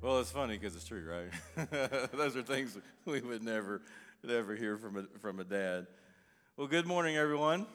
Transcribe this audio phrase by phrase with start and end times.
[0.00, 1.70] Well, it's funny because it's true, right?
[2.12, 3.82] Those are things we would never,
[4.22, 5.88] never hear from a, from a dad.
[6.56, 7.66] Well, good morning, everyone.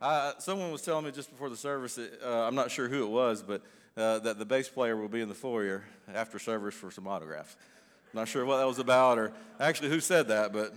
[0.00, 3.04] Uh, someone was telling me just before the service, that, uh, I'm not sure who
[3.04, 3.60] it was, but
[3.94, 5.84] uh, that the bass player will be in the foyer
[6.14, 7.56] after service for some autographs.
[8.14, 10.74] Not sure what that was about, or actually who said that, but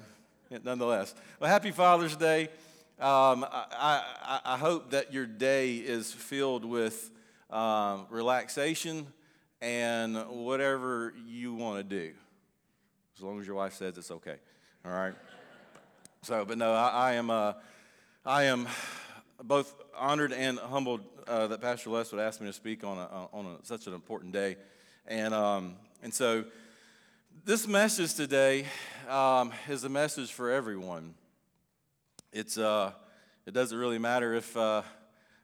[0.66, 1.16] nonetheless.
[1.40, 2.50] Well, happy Father's Day.
[3.00, 7.10] Um, I, I, I, hope that your day is filled with
[7.50, 9.08] um, relaxation
[9.62, 12.14] and whatever you want to do,
[13.18, 14.36] as long as your wife says it's okay.
[14.86, 15.14] All right.
[16.22, 17.30] So, but no, I, I am.
[17.30, 17.54] Uh,
[18.26, 18.68] I am
[19.44, 23.28] both honored and humbled uh, that Pastor Les would ask me to speak on a,
[23.32, 24.58] on a, such an important day,
[25.06, 26.44] and um, and so
[27.44, 28.66] this message today
[29.08, 31.14] um, is a message for everyone.
[32.34, 32.94] It's uh,
[33.46, 34.82] it doesn't really matter if uh,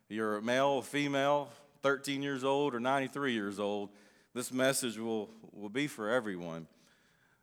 [0.10, 1.50] you're male or female,
[1.82, 3.90] 13 years old or 93 years old,
[4.34, 6.68] this message will, will be for everyone.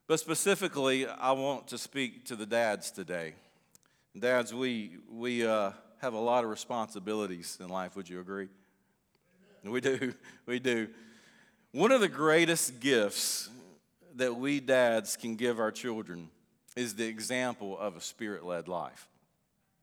[0.07, 3.35] But specifically, I want to speak to the dads today.
[4.19, 8.49] Dads, we, we uh, have a lot of responsibilities in life, would you agree?
[9.65, 10.15] We do,
[10.47, 10.89] we do.
[11.73, 13.51] One of the greatest gifts
[14.17, 16.31] that we dads can give our children
[16.75, 19.09] is the example of a spirit led life.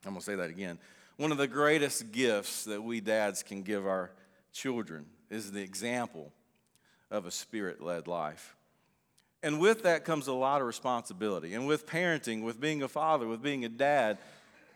[0.05, 0.80] I'm going to say that again.
[1.17, 4.11] One of the greatest gifts that we dads can give our
[4.56, 6.31] children is the example
[7.11, 8.56] of a spirit led life.
[9.44, 11.53] And with that comes a lot of responsibility.
[11.53, 14.17] And with parenting, with being a father, with being a dad,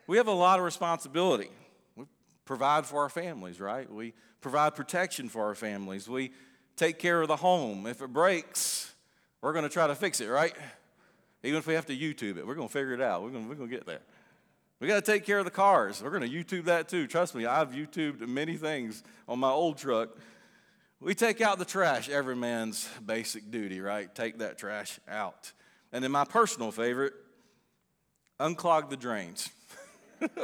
[0.05, 1.49] we have a lot of responsibility.
[1.95, 2.05] We
[2.45, 3.91] provide for our families, right?
[3.91, 6.07] We provide protection for our families.
[6.07, 6.33] We
[6.75, 7.87] take care of the home.
[7.87, 8.93] If it breaks,
[9.41, 10.53] we're going to try to fix it, right?
[11.41, 13.23] Even if we have to YouTube it, we're going to figure it out.
[13.23, 14.01] We're going, we're going to get there.
[14.79, 16.01] We got to take care of the cars.
[16.01, 17.05] We're going to YouTube that too.
[17.05, 20.09] Trust me, I've YouTubed many things on my old truck.
[21.01, 24.13] We take out the trash, every man's basic duty, right?
[24.13, 25.51] Take that trash out.
[25.91, 27.13] And then my personal favorite,
[28.39, 29.49] unclog the drains.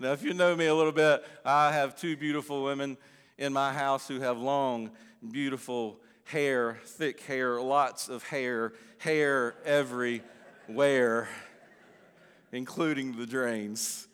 [0.00, 2.96] now, if you know me a little bit, I have two beautiful women
[3.38, 4.90] in my house who have long,
[5.30, 11.28] beautiful hair, thick hair, lots of hair, hair everywhere
[12.52, 14.08] including the drains.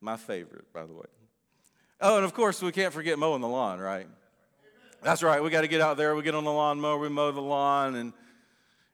[0.00, 1.06] My favorite, by the way.
[2.00, 4.06] Oh, and of course, we can't forget mowing the lawn, right?
[5.02, 5.42] That's right.
[5.42, 6.14] We got to get out there.
[6.14, 8.12] We get on the lawn mower, we mow the lawn, and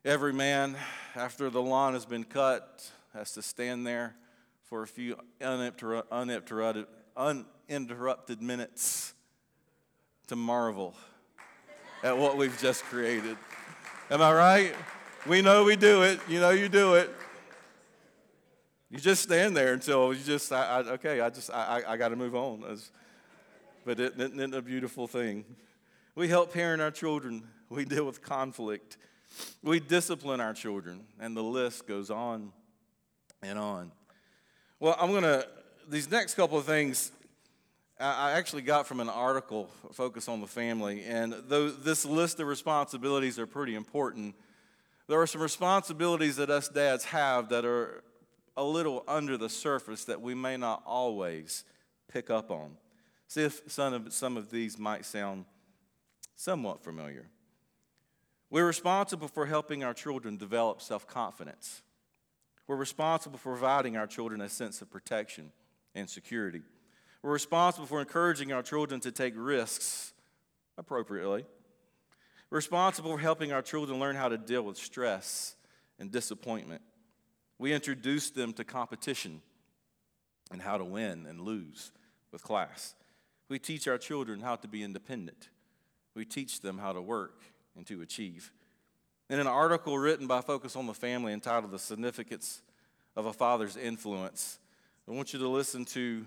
[0.04, 0.76] every man,
[1.14, 4.14] after the lawn has been cut, has to stand there
[4.64, 6.86] for a few uninterrupted,
[7.16, 9.14] uninterrupted minutes
[10.28, 10.94] to marvel
[12.02, 13.36] at what we've just created.
[14.10, 14.74] Am I right?
[15.26, 16.20] We know we do it.
[16.28, 17.14] You know you do it.
[18.92, 22.10] You just stand there until you just, I, I, okay, I just, I, I got
[22.10, 22.62] to move on.
[23.86, 25.46] but it, it a beautiful thing?
[26.14, 27.42] We help parent our children.
[27.70, 28.98] We deal with conflict.
[29.62, 31.04] We discipline our children.
[31.18, 32.52] And the list goes on
[33.42, 33.92] and on.
[34.78, 35.48] Well, I'm going to,
[35.88, 37.12] these next couple of things
[37.98, 41.02] I actually got from an article, Focus on the Family.
[41.04, 44.34] And though this list of responsibilities are pretty important,
[45.08, 48.04] there are some responsibilities that us dads have that are
[48.56, 51.64] a little under the surface that we may not always
[52.08, 52.76] pick up on.
[53.28, 55.46] See if some of, some of these might sound
[56.36, 57.28] somewhat familiar.
[58.50, 61.82] We're responsible for helping our children develop self confidence.
[62.66, 65.52] We're responsible for providing our children a sense of protection
[65.94, 66.62] and security.
[67.22, 70.12] We're responsible for encouraging our children to take risks
[70.76, 71.46] appropriately.
[72.50, 75.56] We're responsible for helping our children learn how to deal with stress
[75.98, 76.82] and disappointment.
[77.58, 79.42] We introduce them to competition
[80.50, 81.92] and how to win and lose
[82.32, 82.94] with class.
[83.48, 85.48] We teach our children how to be independent.
[86.14, 87.42] We teach them how to work
[87.76, 88.52] and to achieve.
[89.30, 92.62] In an article written by Focus on the Family entitled The Significance
[93.16, 94.58] of a Father's Influence,
[95.08, 96.24] I want you to listen to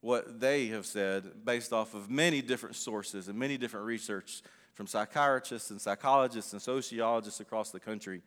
[0.00, 4.42] what they have said based off of many different sources and many different research
[4.74, 8.22] from psychiatrists and psychologists and sociologists across the country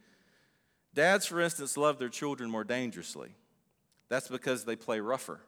[0.93, 3.29] Dads, for instance, love their children more dangerously.
[4.09, 5.39] That's because they play rougher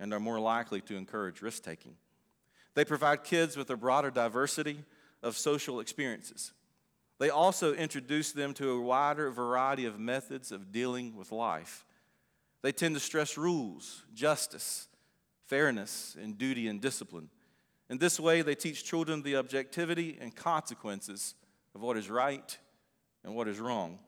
[0.00, 1.94] and are more likely to encourage risk taking.
[2.74, 4.84] They provide kids with a broader diversity
[5.22, 6.52] of social experiences.
[7.20, 11.86] They also introduce them to a wider variety of methods of dealing with life.
[12.62, 14.88] They tend to stress rules, justice,
[15.46, 17.28] fairness, and duty and discipline.
[17.88, 21.34] In this way, they teach children the objectivity and consequences
[21.74, 22.58] of what is right
[23.22, 23.98] and what is wrong.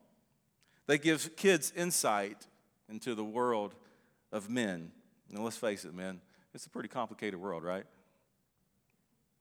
[0.86, 2.46] They give kids insight
[2.88, 3.74] into the world
[4.32, 4.92] of men.
[5.32, 6.20] And let's face it, men,
[6.54, 7.84] it's a pretty complicated world, right?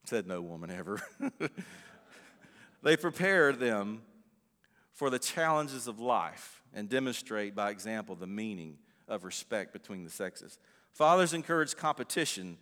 [0.05, 1.01] Said no woman ever.
[2.85, 4.03] They prepare them
[4.93, 8.77] for the challenges of life and demonstrate by example the meaning
[9.07, 10.59] of respect between the sexes.
[10.91, 12.59] Fathers encourage competition,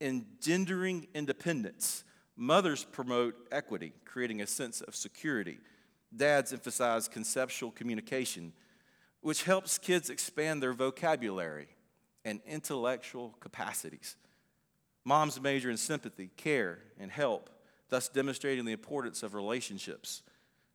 [0.00, 2.04] engendering independence.
[2.36, 5.58] Mothers promote equity, creating a sense of security.
[6.14, 8.52] Dads emphasize conceptual communication,
[9.20, 11.68] which helps kids expand their vocabulary
[12.24, 14.16] and intellectual capacities.
[15.04, 17.50] Moms major in sympathy, care, and help,
[17.88, 20.22] thus demonstrating the importance of relationships.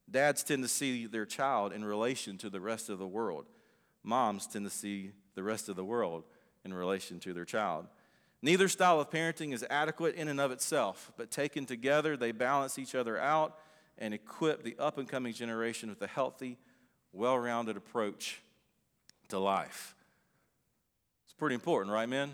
[0.09, 3.45] Dads tend to see their child in relation to the rest of the world.
[4.03, 6.23] Moms tend to see the rest of the world
[6.63, 7.87] in relation to their child.
[8.41, 12.79] Neither style of parenting is adequate in and of itself, but taken together, they balance
[12.79, 13.57] each other out
[14.01, 16.57] and equip the up and coming generation with a healthy,
[17.13, 18.41] well rounded approach
[19.29, 19.95] to life.
[21.23, 22.31] It's pretty important, right, men?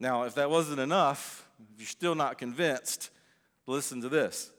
[0.00, 3.10] Now, if that wasn't enough, if you're still not convinced,
[3.66, 4.50] listen to this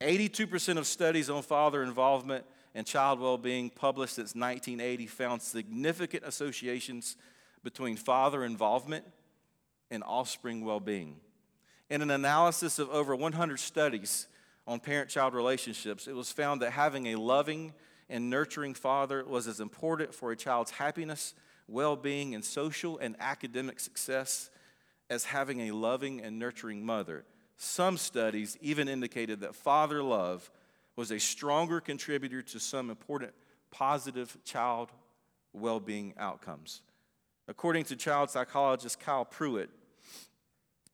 [0.00, 6.24] 82% of studies on father involvement and child well being published since 1980 found significant
[6.24, 7.16] associations
[7.64, 9.04] between father involvement
[9.90, 11.16] and offspring well being.
[11.88, 14.26] In an analysis of over 100 studies
[14.66, 17.72] on parent child relationships, it was found that having a loving
[18.08, 21.34] and nurturing father was as important for a child's happiness,
[21.68, 24.50] well being, and social and academic success
[25.08, 27.24] as having a loving and nurturing mother.
[27.56, 30.50] Some studies even indicated that father love
[30.96, 33.32] was a stronger contributor to some important
[33.70, 34.90] positive child
[35.52, 36.82] well being outcomes.
[37.48, 39.68] According to child psychologist Kyle Pruett,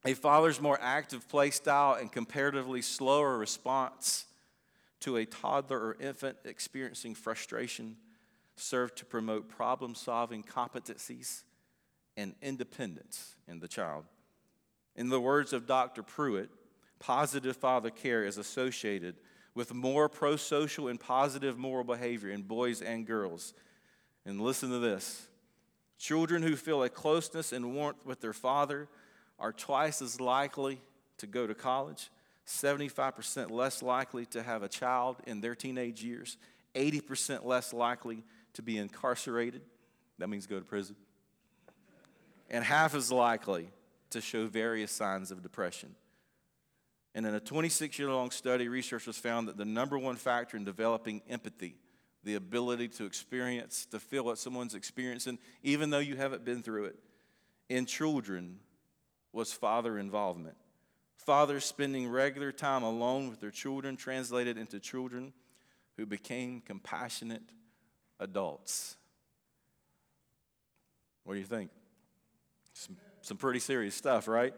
[0.05, 4.27] a father's more active play style and comparatively slower response
[5.01, 7.97] to a toddler or infant experiencing frustration
[8.57, 11.43] serve to promote problem solving competencies
[12.17, 14.05] and independence in the child.
[14.95, 16.03] In the words of Dr.
[16.03, 16.49] Pruett,
[16.99, 19.17] positive father care is associated
[19.55, 23.55] with more pro social and positive moral behavior in boys and girls.
[24.25, 25.27] And listen to this
[25.99, 28.89] children who feel a closeness and warmth with their father
[29.43, 30.81] are twice as likely
[31.19, 32.11] to go to college,
[32.47, 36.39] 75% less likely to have a child in their teenage years,
[36.75, 38.25] 80% less likely
[38.55, 39.61] to be incarcerated.
[40.19, 40.97] That means go to prison
[42.53, 43.71] and half as likely
[44.11, 45.97] to show various signs of depression.
[47.15, 50.65] And in a 26 year long study, researchers found that the number one factor in
[50.65, 51.77] developing empathy,
[52.23, 56.85] the ability to experience, to feel what someone's experiencing, even though you haven't been through
[56.85, 56.97] it,
[57.69, 58.59] in children
[59.33, 60.57] was father involvement.
[61.17, 65.33] Fathers spending regular time alone with their children translated into children
[65.97, 67.43] who became compassionate
[68.19, 68.97] adults.
[71.25, 71.71] What do you think?
[72.73, 74.55] Some, some pretty serious stuff, right?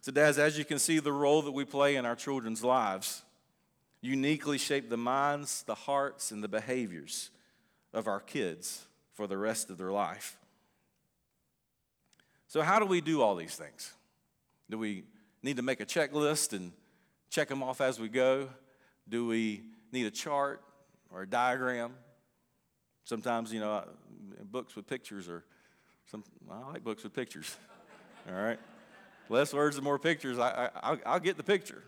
[0.00, 3.22] So, dads, as you can see, the role that we play in our children's lives
[4.00, 7.30] uniquely shape the minds, the hearts, and the behaviors
[7.92, 10.38] of our kids for the rest of their life.
[12.48, 13.92] So, how do we do all these things?
[14.70, 15.02] Do we
[15.42, 16.70] need to make a checklist and
[17.28, 18.48] check them off as we go?
[19.08, 20.62] Do we need a chart
[21.10, 21.92] or a diagram?
[23.02, 23.84] Sometimes, you know,
[24.44, 25.44] books with pictures are
[26.06, 27.56] some, I like books with pictures.
[28.28, 28.60] All right?
[29.28, 30.38] Less words and more pictures.
[30.38, 31.82] I, I, I'll get the picture.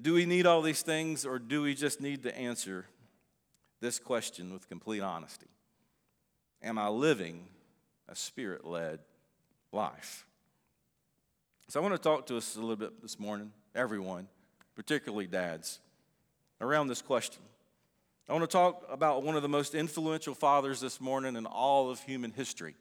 [0.00, 2.86] Do we need all these things, or do we just need to answer
[3.82, 5.48] this question with complete honesty?
[6.62, 7.48] Am I living
[8.08, 9.00] a spirit led
[9.72, 10.26] life?
[11.68, 14.26] So, I want to talk to us a little bit this morning, everyone,
[14.74, 15.80] particularly dads,
[16.60, 17.42] around this question.
[18.28, 21.90] I want to talk about one of the most influential fathers this morning in all
[21.90, 22.76] of human history.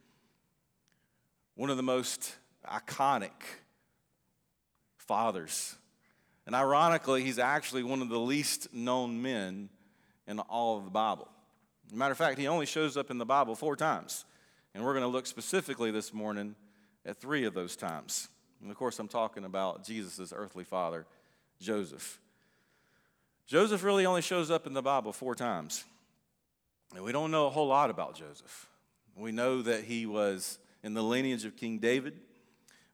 [1.56, 2.36] One of the most
[2.68, 3.32] iconic
[4.98, 5.76] fathers.
[6.46, 9.70] And ironically, he's actually one of the least known men
[10.28, 11.28] in all of the Bible.
[11.92, 14.26] matter of fact, he only shows up in the Bible four times.
[14.76, 16.56] And we're going to look specifically this morning
[17.06, 18.28] at three of those times.
[18.62, 21.06] And of course, I'm talking about Jesus' earthly father,
[21.60, 22.20] Joseph.
[23.48, 25.86] Joseph really only shows up in the Bible four times.
[26.94, 28.68] And we don't know a whole lot about Joseph.
[29.16, 32.20] We know that he was in the lineage of King David.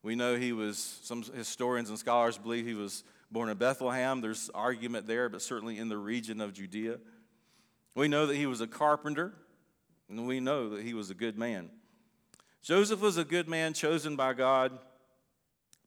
[0.02, 4.22] We know he was, some historians and scholars believe he was born in Bethlehem.
[4.22, 7.00] There's argument there, but certainly in the region of Judea.
[7.96, 9.34] We know that he was a carpenter,
[10.10, 11.70] and we know that he was a good man.
[12.66, 14.72] Joseph was a good man chosen by God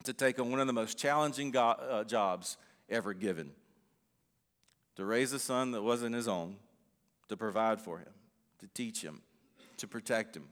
[0.04, 2.56] to take on one of the most challenging go- uh, jobs
[2.88, 3.50] ever given
[4.94, 6.54] to raise a son that wasn't his own,
[7.28, 8.12] to provide for him,
[8.60, 9.22] to teach him,
[9.76, 10.44] to protect him.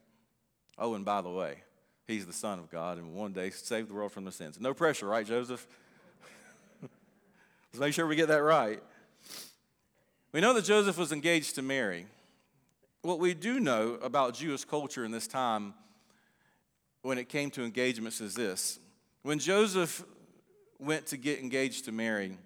[0.77, 1.59] Oh, and by the way,
[2.09, 4.59] he's the Son of God and one day save the world from the sins.
[4.59, 5.65] No pressure, right, Joseph?
[6.83, 8.83] Let's make sure we get that right.
[10.33, 12.07] We know that Joseph was engaged to Mary.
[13.03, 15.75] What we do know about Jewish culture in this time
[17.07, 18.81] when it came to engagements is this.
[19.23, 20.05] When Joseph
[20.81, 22.37] went to get engaged to Mary,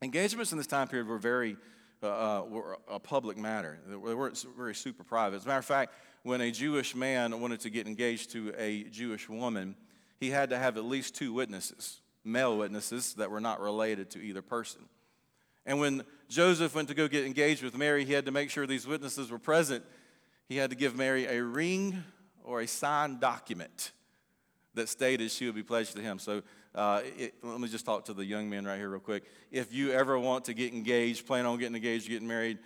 [0.00, 1.58] engagements in this time period were very
[2.02, 3.78] uh, uh, were a public matter.
[3.86, 5.36] They weren't very super private.
[5.36, 5.92] As a matter of fact,
[6.22, 9.76] when a Jewish man wanted to get engaged to a Jewish woman,
[10.20, 14.22] he had to have at least two witnesses, male witnesses that were not related to
[14.22, 14.82] either person.
[15.66, 18.66] And when Joseph went to go get engaged with Mary, he had to make sure
[18.66, 19.84] these witnesses were present.
[20.48, 22.04] He had to give Mary a ring
[22.46, 23.92] or a signed document
[24.74, 26.18] that stated she would be pledged to him.
[26.18, 26.42] So
[26.74, 29.24] uh, it, let me just talk to the young men right here, real quick.
[29.50, 32.58] If you ever want to get engaged, plan on getting engaged, getting married,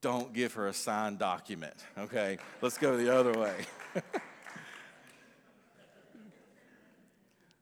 [0.00, 2.38] don't give her a signed document, okay?
[2.60, 3.56] Let's go the other way.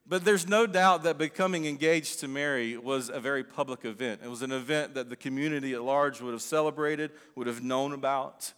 [0.05, 4.19] but there's no doubt that becoming engaged to Mary was a very public event.
[4.23, 7.93] It was an event that the community at large would have celebrated, would have known
[7.93, 8.51] about,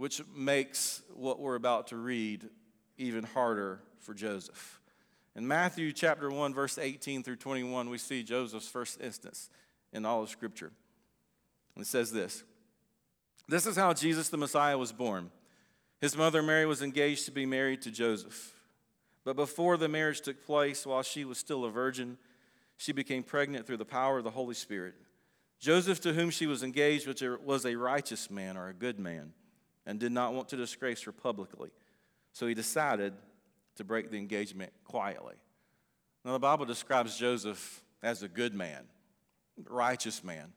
[0.00, 2.48] which makes what we're about to read
[2.96, 4.80] even harder for Joseph.
[5.36, 9.50] In Matthew chapter 1, verse 18 through 21, we see Joseph's first instance
[9.92, 10.72] in all of Scripture.
[11.76, 12.44] It says this
[13.46, 15.30] This is how Jesus the Messiah was born.
[16.00, 18.54] His mother Mary was engaged to be married to Joseph.
[19.22, 22.16] But before the marriage took place, while she was still a virgin,
[22.78, 24.94] she became pregnant through the power of the Holy Spirit.
[25.58, 27.06] Joseph, to whom she was engaged,
[27.44, 29.34] was a righteous man or a good man,
[29.90, 31.68] and did not want to disgrace her publicly.
[32.32, 33.12] So he decided
[33.74, 35.34] to break the engagement quietly.
[36.24, 38.84] Now, the Bible describes Joseph as a good man,
[39.68, 40.52] righteous man.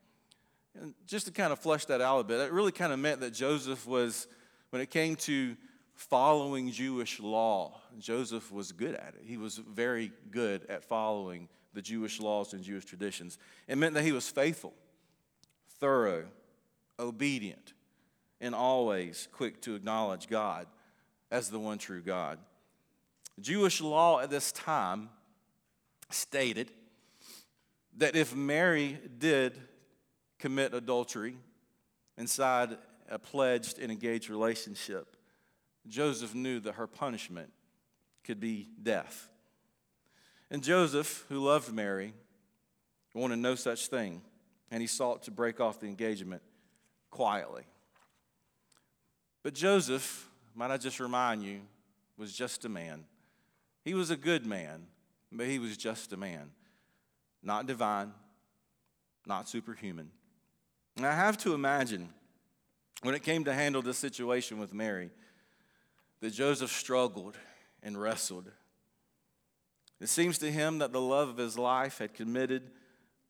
[0.80, 3.22] And just to kind of flesh that out a bit, it really kind of meant
[3.22, 4.28] that Joseph was,
[4.70, 5.58] when it came to
[5.96, 9.24] following Jewish law, Joseph was good at it.
[9.26, 13.40] He was very good at following the Jewish laws and Jewish traditions.
[13.68, 14.76] It meant that he was faithful,
[15.80, 16.26] thorough,
[17.00, 17.74] obedient,
[18.44, 20.68] and always quick to acknowledge God
[21.32, 22.38] as the one true God.
[23.40, 25.10] Jewish law at this time
[26.12, 26.70] stated
[27.98, 29.58] that if Mary did
[30.40, 31.38] commit adultery
[32.18, 32.78] inside
[33.10, 35.16] a pledged and engaged relationship,
[35.88, 37.52] Joseph knew that her punishment
[38.26, 39.30] could be death.
[40.52, 42.14] And Joseph, who loved Mary,
[43.14, 44.22] wanted no such thing,
[44.70, 46.42] and he sought to break off the engagement
[47.10, 47.64] quietly.
[49.44, 51.60] But Joseph, might I just remind you,
[52.18, 53.04] was just a man.
[53.84, 54.88] He was a good man,
[55.32, 56.52] but he was just a man,
[57.44, 58.14] not divine,
[59.26, 60.10] not superhuman.
[60.96, 62.10] And I have to imagine
[63.02, 65.10] when it came to handle this situation with Mary
[66.22, 67.36] that Joseph struggled
[67.82, 68.50] and wrestled.
[70.00, 72.72] It seems to him that the love of his life had committed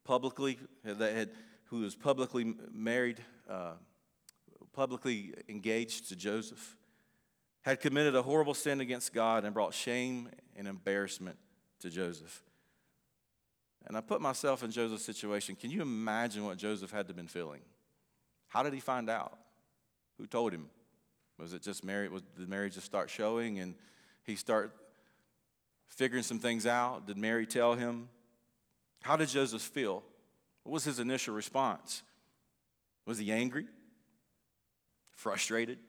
[0.04, 1.30] publicly, that had,
[1.66, 3.74] who was publicly married, uh,
[4.74, 6.76] publicly engaged to Joseph,
[7.62, 11.38] had committed a horrible sin against God and brought shame and embarrassment
[11.80, 12.44] to Joseph.
[13.86, 15.56] And I put myself in Joseph's situation.
[15.56, 17.62] Can you imagine what Joseph had to have been feeling?
[18.48, 19.38] How did he find out?
[20.18, 20.70] Who told him?
[21.40, 22.08] Was it just Mary?
[22.08, 23.76] Was, did Mary just start showing and
[24.24, 24.74] he start
[25.88, 27.08] figuring some things out?
[27.08, 28.10] Did Mary tell him?
[29.02, 30.04] How did Joseph feel?
[30.64, 32.04] What was his initial response?
[33.06, 33.66] Was he angry?
[35.16, 35.80] Frustrated?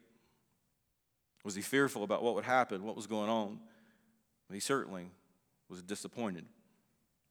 [1.43, 3.59] Was he fearful about what would happen, what was going on?
[4.51, 5.07] He certainly
[5.69, 6.45] was disappointed.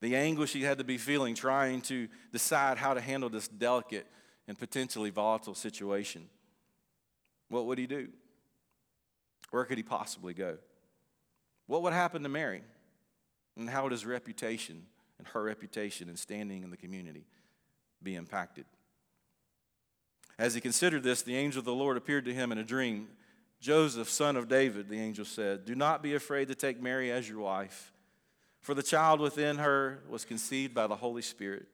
[0.01, 4.07] The anguish he had to be feeling trying to decide how to handle this delicate
[4.47, 6.29] and potentially volatile situation.
[7.49, 8.09] What would he do?
[9.51, 10.59] Where could he possibly go?
[11.67, 12.63] What would happen to Mary?
[13.57, 14.85] And how would his reputation
[15.19, 17.25] and her reputation and standing in the community
[18.03, 18.67] be impacted?
[20.39, 23.09] As he considered this, the angel of the Lord appeared to him in a dream
[23.65, 27.27] Joseph, son of David, the angel said, Do not be afraid to take Mary as
[27.27, 27.95] your wife,
[28.61, 31.67] for the child within her was conceived by the Holy Spirit.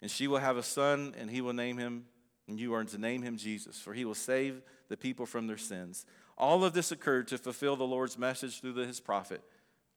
[0.00, 2.04] And she will have a son, and he will name him,
[2.46, 5.56] and you are to name him Jesus, for he will save the people from their
[5.56, 6.06] sins.
[6.38, 9.42] All of this occurred to fulfill the Lord's message through his prophet.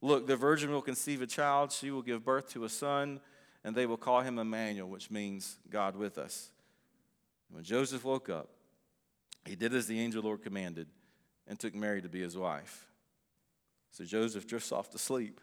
[0.01, 3.19] Look, the virgin will conceive a child, she will give birth to a son,
[3.63, 6.49] and they will call him Emmanuel, which means God with us.
[7.49, 8.49] When Joseph woke up,
[9.45, 10.87] he did as the angel Lord commanded
[11.47, 12.87] and took Mary to be his wife.
[13.91, 15.39] So Joseph drifts off to sleep.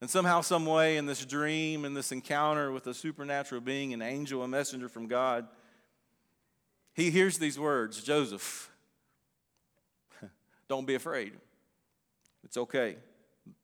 [0.00, 4.02] And somehow, some way, in this dream, in this encounter with a supernatural being, an
[4.02, 5.46] angel, a messenger from God,
[6.92, 8.70] he hears these words Joseph,
[10.68, 11.32] don't be afraid.
[12.42, 12.96] It's okay.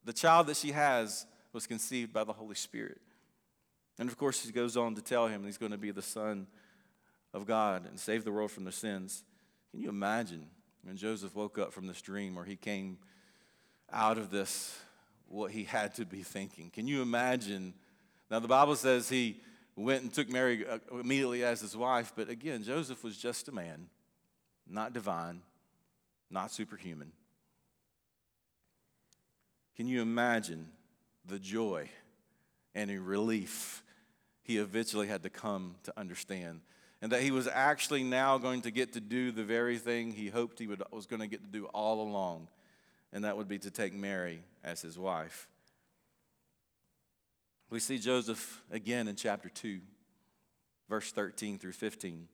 [0.04, 3.00] The child that she has was conceived by the Holy Spirit.
[3.98, 6.46] And of course, he goes on to tell him he's going to be the Son
[7.32, 9.24] of God and save the world from their sins.
[9.70, 10.46] Can you imagine
[10.82, 12.98] when Joseph woke up from this dream or he came
[13.92, 14.78] out of this,
[15.28, 16.70] what he had to be thinking?
[16.70, 17.74] Can you imagine?
[18.30, 19.40] Now, the Bible says he
[19.76, 23.52] went and took Mary uh, immediately as his wife, but again, Joseph was just a
[23.52, 23.88] man,
[24.68, 25.40] not divine,
[26.30, 27.12] not superhuman.
[29.76, 30.68] Can you imagine
[31.24, 31.88] the joy
[32.74, 33.82] and relief
[34.42, 36.60] he eventually had to come to understand?
[37.02, 40.28] And that he was actually now going to get to do the very thing he
[40.28, 42.48] hoped he would, was going to get to do all along,
[43.12, 45.48] and that would be to take Mary as his wife.
[47.70, 49.80] We see Joseph again in chapter 2,
[50.88, 52.28] verse 13 through 15.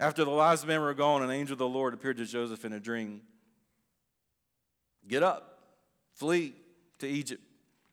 [0.00, 2.72] After the wise men were gone, an angel of the Lord appeared to Joseph in
[2.72, 3.20] a dream.
[5.06, 5.58] Get up,
[6.14, 6.54] flee
[7.00, 7.42] to Egypt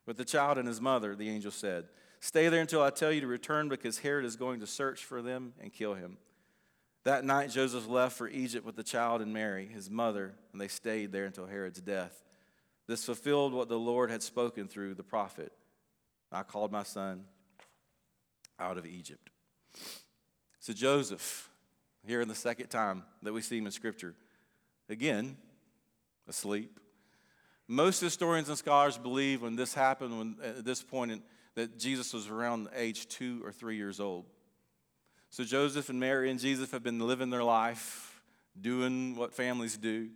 [0.05, 1.85] with the child and his mother, the angel said.
[2.19, 5.21] Stay there until I tell you to return because Herod is going to search for
[5.21, 6.17] them and kill him.
[7.05, 10.67] That night, Joseph left for Egypt with the child and Mary, his mother, and they
[10.67, 12.23] stayed there until Herod's death.
[12.87, 15.53] This fulfilled what the Lord had spoken through the prophet
[16.31, 17.23] I called my son
[18.59, 19.29] out of Egypt.
[20.59, 21.49] So, Joseph,
[22.05, 24.13] here in the second time that we see him in Scripture,
[24.89, 25.37] again,
[26.27, 26.79] asleep.
[27.67, 31.21] Most historians and scholars believe when this happened, when, at this point in,
[31.59, 34.23] that Jesus was around age two or three years old.
[35.29, 38.21] So Joseph and Mary and Jesus have been living their life,
[38.59, 40.09] doing what families do.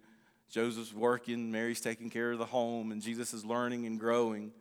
[0.50, 4.54] Joseph's working, Mary's taking care of the home, and Jesus is learning and growing.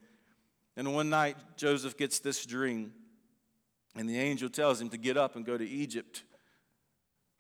[0.76, 2.92] And one night, Joseph gets this dream,
[3.94, 6.24] and the angel tells him to get up and go to Egypt.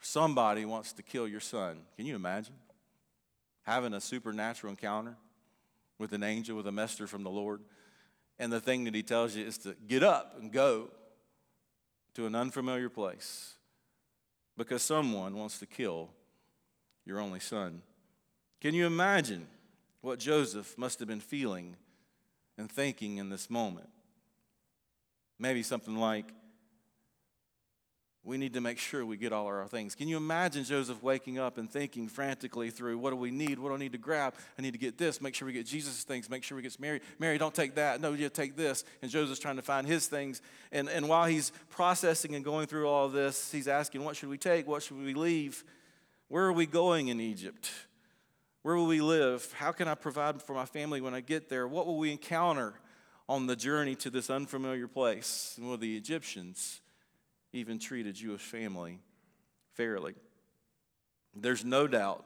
[0.00, 1.80] Somebody wants to kill your son.
[1.96, 2.54] Can you imagine
[3.62, 5.16] having a supernatural encounter
[5.98, 7.60] with an angel, with a messenger from the Lord?
[8.42, 10.88] And the thing that he tells you is to get up and go
[12.14, 13.54] to an unfamiliar place
[14.56, 16.10] because someone wants to kill
[17.06, 17.82] your only son.
[18.60, 19.46] Can you imagine
[20.00, 21.76] what Joseph must have been feeling
[22.58, 23.90] and thinking in this moment?
[25.38, 26.26] Maybe something like,
[28.24, 29.96] we need to make sure we get all our things.
[29.96, 33.58] Can you imagine Joseph waking up and thinking frantically through what do we need?
[33.58, 34.34] What do I need to grab?
[34.56, 35.20] I need to get this.
[35.20, 36.30] Make sure we get Jesus' things.
[36.30, 37.00] Make sure we get Mary.
[37.18, 38.00] Mary, don't take that.
[38.00, 38.84] No, you take this.
[39.02, 40.40] And Joseph's trying to find his things.
[40.70, 44.38] And, and while he's processing and going through all this, he's asking, what should we
[44.38, 44.68] take?
[44.68, 45.64] What should we leave?
[46.28, 47.70] Where are we going in Egypt?
[48.62, 49.52] Where will we live?
[49.54, 51.66] How can I provide for my family when I get there?
[51.66, 52.74] What will we encounter
[53.28, 55.54] on the journey to this unfamiliar place?
[55.58, 56.81] And will the Egyptians
[57.52, 59.00] even treat a Jewish family
[59.74, 60.14] fairly.
[61.34, 62.24] There's no doubt,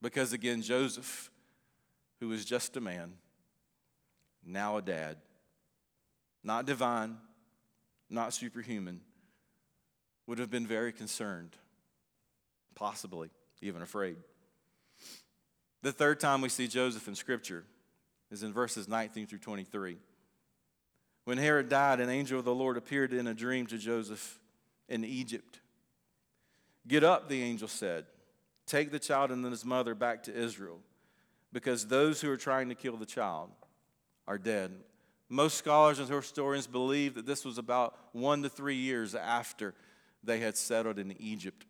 [0.00, 1.30] because again, Joseph,
[2.20, 3.12] who was just a man,
[4.44, 5.16] now a dad,
[6.42, 7.16] not divine,
[8.08, 9.00] not superhuman,
[10.26, 11.56] would have been very concerned,
[12.74, 14.16] possibly even afraid.
[15.82, 17.64] The third time we see Joseph in Scripture
[18.30, 19.98] is in verses 19 through 23.
[21.26, 24.38] When Herod died, an angel of the Lord appeared in a dream to Joseph
[24.88, 25.58] in Egypt.
[26.86, 28.04] Get up, the angel said.
[28.64, 30.78] Take the child and his mother back to Israel,
[31.52, 33.50] because those who are trying to kill the child
[34.28, 34.70] are dead.
[35.28, 39.74] Most scholars and historians believe that this was about one to three years after
[40.22, 41.66] they had settled in Egypt.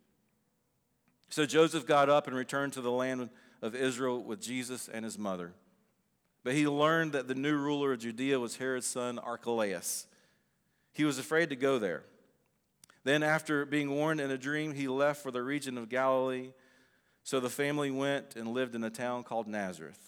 [1.29, 3.31] So Joseph got up and returned to the land
[3.63, 5.53] of Israel with Jesus and his mother.
[6.47, 10.07] But he learned that the new ruler of Judea was Herod's son Archelaus.
[10.93, 12.03] He was afraid to go there.
[13.03, 16.53] Then, after being warned in a dream, he left for the region of Galilee.
[17.25, 19.99] So the family went and lived in a town called Nazareth.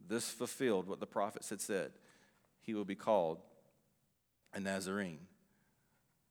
[0.00, 1.92] This fulfilled what the prophets had said
[2.62, 3.42] he will be called
[4.54, 5.26] a Nazarene.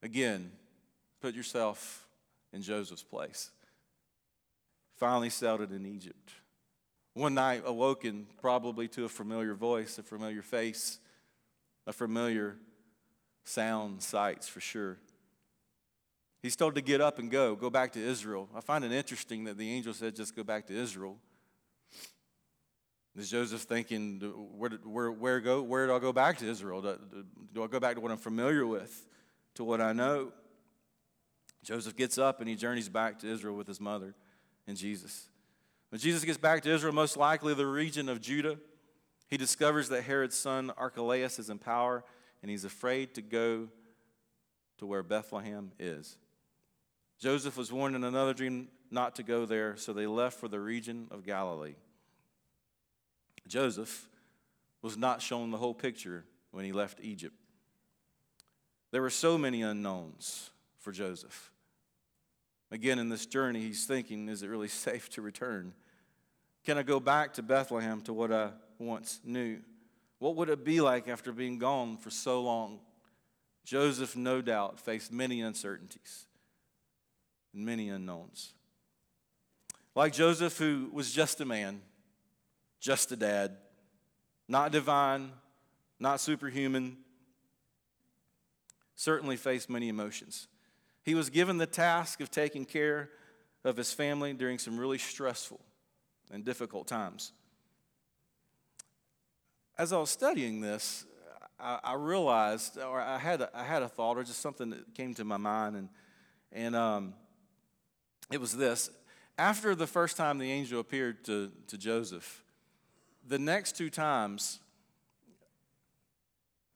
[0.02, 0.54] Again,
[1.22, 2.08] put yourself
[2.52, 3.52] in Joseph's place.
[4.96, 6.32] Finally settled in Egypt.
[7.16, 11.00] One night, awoken probably to a familiar voice, a familiar face,
[11.88, 12.58] a familiar
[13.46, 14.98] sound, sights for sure.
[16.42, 18.50] He's told to get up and go, go back to Israel.
[18.54, 21.16] I find it interesting that the angel said, just go back to Israel.
[23.16, 24.20] Is Joseph thinking,
[24.58, 26.82] where, where, where, go, where do I go back to Israel?
[26.82, 26.98] Do,
[27.54, 29.08] do I go back to what I'm familiar with,
[29.54, 30.34] to what I know?
[31.64, 34.14] Joseph gets up and he journeys back to Israel with his mother
[34.68, 35.30] and Jesus.
[35.90, 38.58] When Jesus gets back to Israel, most likely the region of Judah,
[39.28, 42.04] he discovers that Herod's son Archelaus is in power,
[42.42, 43.70] and he's afraid to go
[44.78, 46.18] to where Bethlehem is.
[47.20, 50.60] Joseph was warned in another dream not to go there, so they left for the
[50.60, 51.76] region of Galilee.
[53.48, 54.08] Joseph
[54.82, 57.36] was not shown the whole picture when he left Egypt.
[58.92, 61.52] There were so many unknowns for Joseph.
[62.72, 65.74] Again, in this journey, he's thinking, is it really safe to return?
[66.66, 68.50] Can I go back to Bethlehem to what I
[68.80, 69.60] once knew?
[70.20, 72.80] What would it be like after being gone for so long?
[73.66, 76.26] Joseph, no doubt, faced many uncertainties
[77.54, 78.54] and many unknowns.
[79.96, 81.82] Like Joseph, who was just a man,
[82.80, 83.58] just a dad,
[84.48, 85.32] not divine,
[86.00, 86.98] not superhuman,
[88.96, 90.48] certainly faced many emotions.
[91.06, 93.12] He was given the task of taking care
[93.64, 95.62] of his family during some really stressful
[96.32, 97.32] and difficult times.
[99.78, 101.06] As I was studying this,
[101.60, 105.14] I, realized, or I had, a, I had a thought, or just something that came
[105.14, 105.90] to my mind, and,
[106.52, 107.14] and um,
[108.32, 108.90] it was this.
[109.38, 112.44] After the first time the angel appeared to, to Joseph,
[113.28, 114.60] the next two times,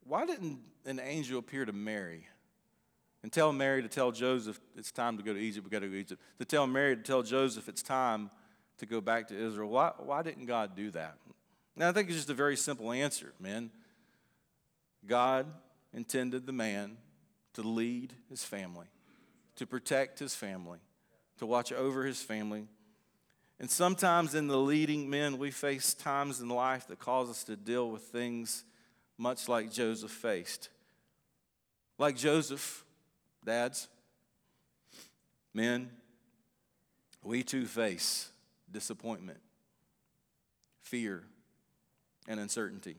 [0.03, 2.27] why didn't an angel appear to Mary
[3.23, 5.87] and tell Mary to tell Joseph it's time to go to Egypt, we got to
[5.87, 8.29] go to Egypt, to tell Mary to tell Joseph it's time
[8.77, 9.69] to go back to Israel?
[9.69, 11.15] Why, why didn't God do that?
[11.75, 13.71] Now, I think it's just a very simple answer, man.
[15.05, 15.45] God
[15.93, 16.97] intended the man
[17.53, 18.87] to lead his family,
[19.55, 20.79] to protect his family,
[21.37, 22.67] to watch over his family.
[23.59, 27.55] And sometimes in the leading men, we face times in life that cause us to
[27.55, 28.63] deal with things
[29.17, 30.69] much like Joseph faced.
[31.97, 32.85] Like Joseph,
[33.49, 33.87] dads,
[35.55, 35.89] men,
[37.23, 38.29] we too face
[38.71, 39.39] disappointment,
[40.83, 41.23] fear,
[42.27, 42.97] and uncertainty.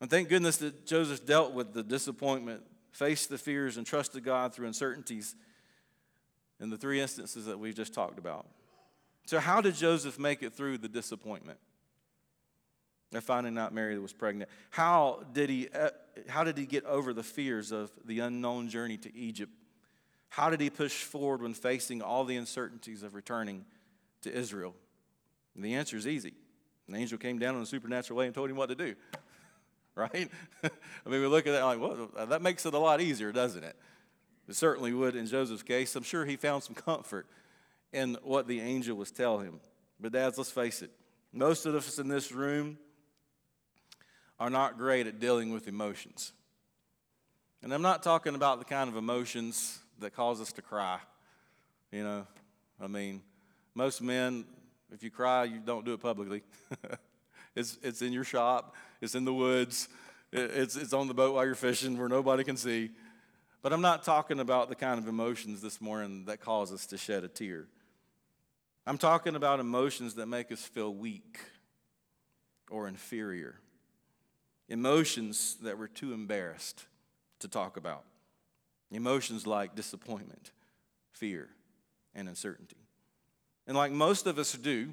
[0.00, 4.52] And thank goodness that Joseph dealt with the disappointment, faced the fears, and trusted God
[4.52, 5.36] through uncertainties
[6.60, 8.44] in the three instances that we've just talked about.
[9.26, 11.58] So, how did Joseph make it through the disappointment
[13.12, 14.50] of finding out Mary was pregnant?
[14.70, 15.90] How did he, uh,
[16.28, 19.52] how did he get over the fears of the unknown journey to Egypt?
[20.28, 23.64] How did he push forward when facing all the uncertainties of returning
[24.22, 24.74] to Israel?
[25.54, 26.34] And the answer is easy.
[26.86, 28.94] An angel came down in a supernatural way and told him what to do.
[29.94, 30.30] right?
[30.62, 33.64] I mean, we look at that like, well, that makes it a lot easier, doesn't
[33.64, 33.76] it?
[34.48, 35.94] It certainly would in Joseph's case.
[35.96, 37.26] I'm sure he found some comfort
[37.92, 39.60] in what the angel was telling him.
[40.00, 40.90] But, dads, let's face it.
[41.32, 42.78] Most of us in this room
[44.38, 46.32] are not great at dealing with emotions.
[47.62, 50.98] And I'm not talking about the kind of emotions that cause us to cry.
[51.90, 52.26] You know,
[52.80, 53.22] I mean,
[53.74, 54.44] most men,
[54.92, 56.42] if you cry, you don't do it publicly.
[57.56, 59.88] it's, it's in your shop, it's in the woods,
[60.32, 62.90] it's, it's on the boat while you're fishing where nobody can see.
[63.62, 66.98] But I'm not talking about the kind of emotions this morning that cause us to
[66.98, 67.66] shed a tear.
[68.86, 71.38] I'm talking about emotions that make us feel weak
[72.70, 73.56] or inferior.
[74.68, 76.84] Emotions that we're too embarrassed
[77.40, 78.04] to talk about.
[78.90, 80.50] Emotions like disappointment,
[81.12, 81.48] fear,
[82.14, 82.76] and uncertainty.
[83.66, 84.90] And like most of us do,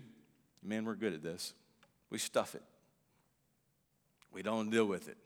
[0.62, 1.54] men, we're good at this,
[2.10, 2.64] we stuff it.
[4.32, 5.18] We don't deal with it.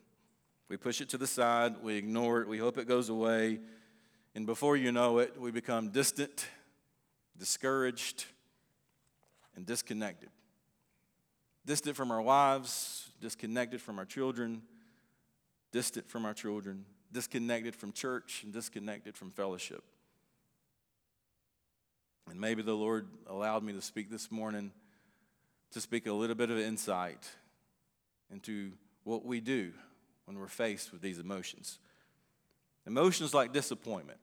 [0.69, 3.59] We push it to the side, we ignore it, we hope it goes away,
[4.35, 6.47] and before you know it, we become distant,
[7.38, 8.25] discouraged,
[9.55, 10.29] and disconnected.
[11.65, 14.62] Distant from our wives, disconnected from our children,
[15.71, 19.84] distant from our children, disconnected from church, and disconnected from fellowship.
[22.29, 24.71] And maybe the Lord allowed me to speak this morning
[25.71, 27.29] to speak a little bit of insight
[28.32, 28.71] into
[29.03, 29.71] what we do
[30.25, 31.79] when we're faced with these emotions.
[32.86, 34.19] Emotions like disappointment.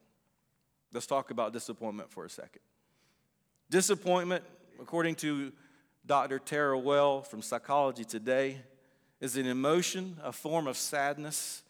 [0.93, 2.63] Let's talk about disappointment for a second.
[3.71, 4.45] Disappointment,
[4.81, 5.53] according to
[6.07, 6.39] Dr.
[6.39, 8.61] Tara Well from Psychology Today,
[9.21, 11.63] is an emotion, a form of sadness,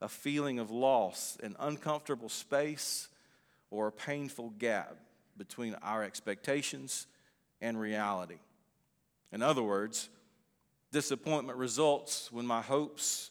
[0.00, 3.08] a feeling of loss, an uncomfortable space,
[3.70, 4.96] or a painful gap
[5.36, 7.06] between our expectations
[7.60, 8.38] and reality.
[9.32, 10.10] In other words,
[10.90, 13.30] disappointment results when my hopes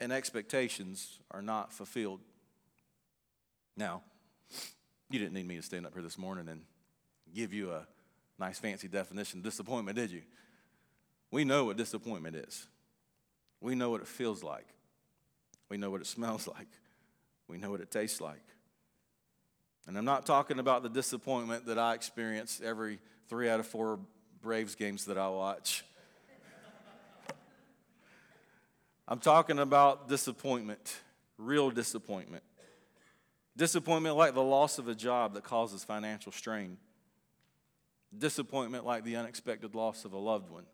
[0.00, 2.20] and expectations are not fulfilled.
[3.76, 4.02] Now,
[5.10, 6.62] you didn't need me to stand up here this morning and
[7.34, 7.86] give you a
[8.38, 10.22] nice fancy definition of disappointment, did you?
[11.30, 12.66] We know what disappointment is.
[13.60, 14.66] We know what it feels like.
[15.68, 16.68] We know what it smells like.
[17.48, 18.42] We know what it tastes like.
[19.86, 24.00] And I'm not talking about the disappointment that I experience every three out of four
[24.42, 25.84] Braves games that I watch.
[29.08, 30.96] I'm talking about disappointment,
[31.38, 32.42] real disappointment.
[33.56, 36.76] Disappointment like the loss of a job that causes financial strain.
[38.16, 40.66] Disappointment like the unexpected loss of a loved one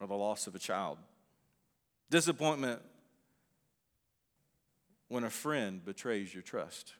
[0.00, 0.98] or the loss of a child.
[2.10, 2.80] Disappointment
[5.08, 6.94] when a friend betrays your trust,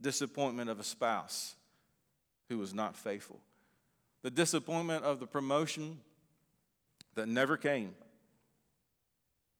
[0.00, 1.56] disappointment of a spouse
[2.48, 3.40] who was not faithful,
[4.22, 5.98] the disappointment of the promotion
[7.14, 7.94] that never came,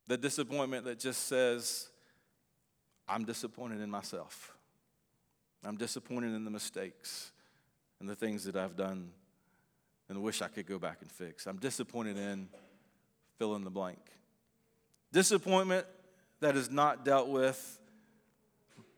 [0.07, 1.88] the disappointment that just says,
[3.09, 4.55] I'm disappointed in myself.
[5.64, 7.33] I'm disappointed in the mistakes
[8.01, 9.11] and the things that I've done
[10.09, 11.46] and wish I could go back and fix.
[11.46, 12.48] I'm disappointed in
[13.38, 13.98] fill in the blank.
[15.12, 15.86] Disappointment
[16.40, 17.78] that is not dealt with.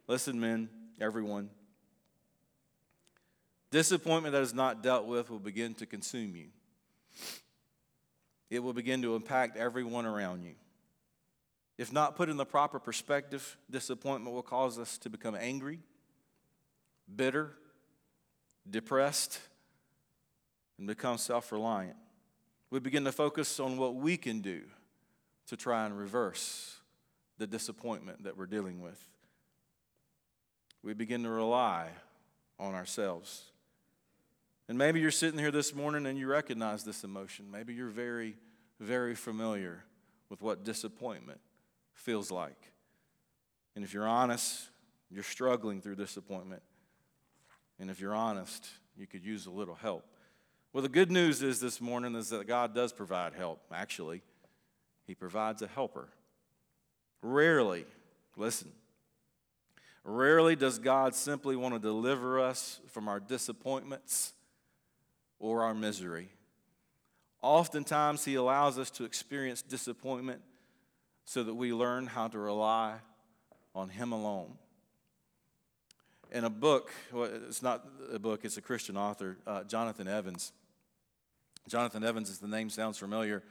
[0.06, 0.68] Listen, men,
[1.00, 1.50] everyone.
[3.70, 6.48] Disappointment that is not dealt with will begin to consume you.
[8.50, 10.54] It will begin to impact everyone around you.
[11.78, 15.78] If not put in the proper perspective, disappointment will cause us to become angry,
[17.14, 17.52] bitter,
[18.68, 19.40] depressed,
[20.76, 21.96] and become self reliant.
[22.70, 24.62] We begin to focus on what we can do
[25.50, 26.76] to try and reverse
[27.38, 29.04] the disappointment that we're dealing with.
[30.80, 31.88] We begin to rely
[32.60, 33.42] on ourselves.
[34.68, 37.50] And maybe you're sitting here this morning and you recognize this emotion.
[37.50, 38.36] Maybe you're very,
[38.78, 39.82] very familiar
[40.28, 41.40] with what disappointment
[41.94, 42.70] feels like.
[43.74, 44.68] And if you're honest,
[45.10, 46.62] you're struggling through disappointment.
[47.80, 50.04] And if you're honest, you could use a little help.
[50.72, 54.22] Well, the good news is this morning is that God does provide help, actually.
[55.10, 56.08] He provides a helper.
[57.20, 57.84] Rarely,
[58.36, 58.70] listen,
[60.04, 64.34] rarely does God simply want to deliver us from our disappointments
[65.40, 66.28] or our misery.
[67.42, 70.42] Oftentimes, He allows us to experience disappointment
[71.24, 72.98] so that we learn how to rely
[73.74, 74.52] on Him alone.
[76.30, 80.52] In a book, well, it's not a book, it's a Christian author, uh, Jonathan Evans.
[81.68, 83.42] Jonathan Evans, as the name sounds familiar,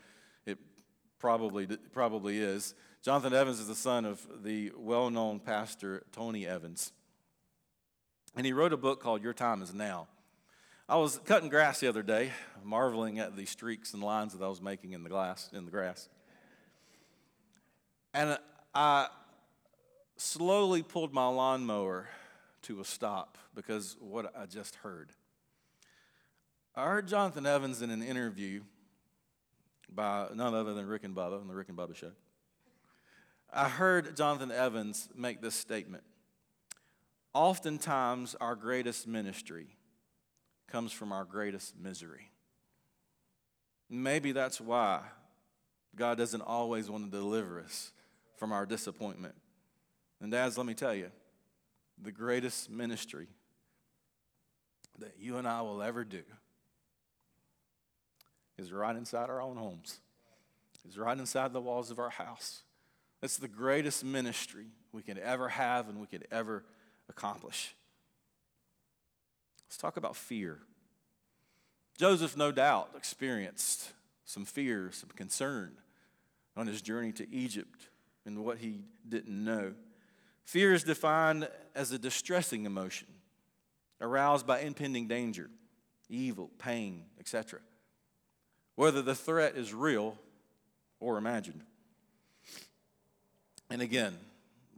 [1.19, 2.73] probably, probably is.
[3.01, 6.91] Jonathan Evans is the son of the well known pastor Tony Evans.
[8.35, 10.07] And he wrote a book called Your Time Is Now.
[10.87, 12.31] I was cutting grass the other day,
[12.63, 15.71] marveling at the streaks and lines that I was making in the glass in the
[15.71, 16.09] grass.
[18.13, 18.37] And
[18.73, 19.07] I
[20.17, 22.09] slowly pulled my lawnmower
[22.63, 25.11] to a stop because what I just heard.
[26.75, 28.61] I heard Jonathan Evans in an interview
[29.93, 32.11] by none other than Rick and Bubba on the Rick and Bubba show.
[33.51, 36.03] I heard Jonathan Evans make this statement.
[37.33, 39.77] Oftentimes, our greatest ministry
[40.67, 42.31] comes from our greatest misery.
[43.89, 45.01] Maybe that's why
[45.95, 47.91] God doesn't always want to deliver us
[48.37, 49.35] from our disappointment.
[50.21, 51.11] And, dads, let me tell you
[52.01, 53.27] the greatest ministry
[54.99, 56.21] that you and I will ever do
[58.59, 59.99] is right inside our own homes,
[60.87, 62.63] is right inside the walls of our house.
[63.23, 66.63] It's the greatest ministry we could ever have and we could ever
[67.09, 67.75] accomplish.
[69.65, 70.59] Let's talk about fear.
[71.97, 73.93] Joseph, no doubt, experienced
[74.25, 75.73] some fear, some concern
[76.55, 77.89] on his journey to Egypt
[78.25, 79.73] and what he didn't know.
[80.45, 83.07] Fear is defined as a distressing emotion
[84.01, 85.49] aroused by impending danger,
[86.09, 87.59] evil, pain, etc
[88.79, 90.15] whether the threat is real
[91.01, 91.59] or imagined.
[93.69, 94.17] And again,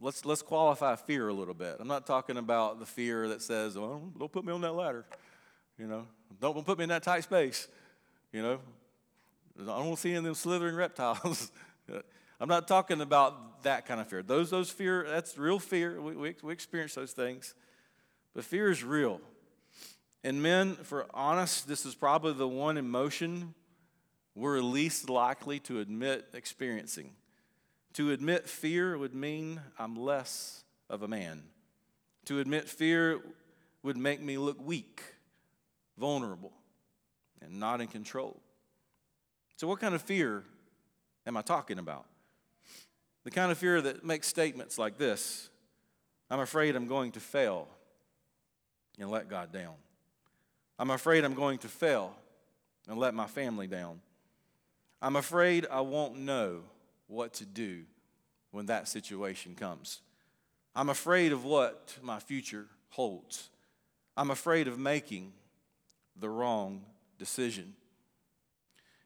[0.00, 1.76] let's, let's qualify fear a little bit.
[1.78, 5.04] I'm not talking about the fear that says, well, don't put me on that ladder.
[5.78, 6.08] You know,
[6.40, 7.68] don't put me in that tight space.
[8.32, 8.58] You know,
[9.60, 11.52] I don't want to see any of them slithering reptiles.
[12.40, 14.24] I'm not talking about that kind of fear.
[14.24, 16.00] Those, those fear, that's real fear.
[16.00, 17.54] We, we, we experience those things.
[18.34, 19.20] But fear is real.
[20.24, 23.54] And men, for honest, this is probably the one emotion
[24.34, 27.12] we're least likely to admit experiencing.
[27.94, 31.42] To admit fear would mean I'm less of a man.
[32.26, 33.20] To admit fear
[33.82, 35.02] would make me look weak,
[35.98, 36.52] vulnerable,
[37.42, 38.40] and not in control.
[39.56, 40.44] So, what kind of fear
[41.26, 42.06] am I talking about?
[43.24, 45.50] The kind of fear that makes statements like this
[46.30, 47.68] I'm afraid I'm going to fail
[48.98, 49.74] and let God down.
[50.78, 52.14] I'm afraid I'm going to fail
[52.88, 54.00] and let my family down.
[55.02, 56.60] I'm afraid I won't know
[57.08, 57.82] what to do
[58.52, 60.00] when that situation comes.
[60.76, 63.50] I'm afraid of what my future holds.
[64.16, 65.32] I'm afraid of making
[66.16, 66.84] the wrong
[67.18, 67.74] decision.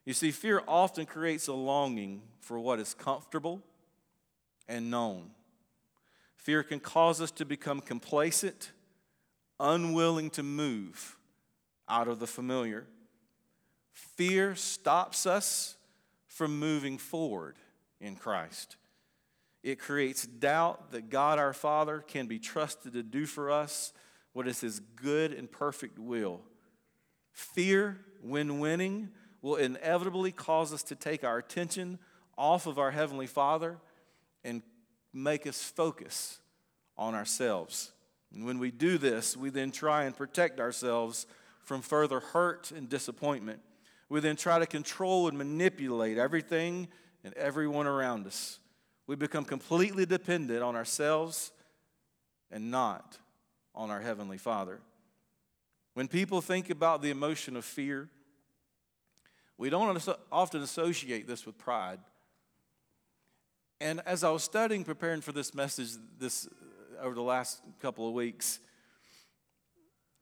[0.05, 3.63] You see, fear often creates a longing for what is comfortable
[4.67, 5.31] and known.
[6.35, 8.71] Fear can cause us to become complacent,
[9.59, 11.17] unwilling to move
[11.89, 12.85] out of the familiar.
[13.91, 15.76] Fear stops us
[16.37, 17.55] from moving forward
[17.99, 18.77] in Christ.
[19.63, 23.91] It creates doubt that God our Father can be trusted to do for us
[24.33, 26.41] what is His good and perfect will.
[27.31, 29.09] Fear, when winning,
[29.41, 31.97] will inevitably cause us to take our attention
[32.37, 33.77] off of our Heavenly Father
[34.43, 34.61] and
[35.11, 36.37] make us focus
[36.99, 37.93] on ourselves.
[38.31, 41.25] And when we do this, we then try and protect ourselves
[41.63, 43.61] from further hurt and disappointment.
[44.09, 46.87] We then try to control and manipulate everything
[47.23, 48.59] and everyone around us.
[49.05, 51.51] We become completely dependent on ourselves
[52.51, 53.17] and not
[53.75, 54.79] on our Heavenly Father.
[55.93, 58.09] When people think about the emotion of fear,
[59.57, 61.99] we don't often associate this with pride.
[63.79, 65.89] And as I was studying, preparing for this message
[66.19, 66.47] this
[67.01, 68.59] over the last couple of weeks,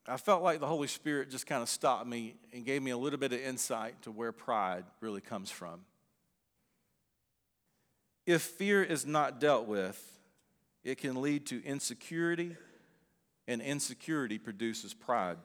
[0.08, 2.96] I felt like the Holy Spirit just kind of stopped me and gave me a
[2.96, 5.80] little bit of insight to where pride really comes from.
[8.24, 10.00] If fear is not dealt with,
[10.84, 12.56] it can lead to insecurity,
[13.48, 15.38] and insecurity produces pride.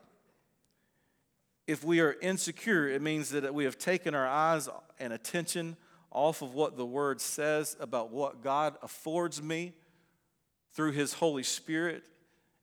[1.68, 4.70] If we are insecure, it means that we have taken our eyes
[5.00, 5.78] and attention
[6.12, 9.74] off of what the Word says about what God affords me
[10.74, 12.04] through His Holy Spirit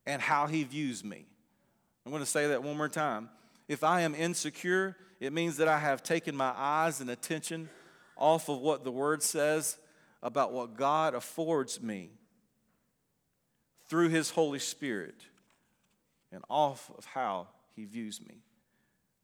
[0.07, 1.27] and how He views me.
[2.09, 3.29] I'm going to say that one more time.
[3.69, 7.69] If I am insecure, it means that I have taken my eyes and attention
[8.17, 9.77] off of what the Word says
[10.23, 12.09] about what God affords me
[13.91, 15.17] through His Holy Spirit
[16.33, 18.37] and off of how He views me.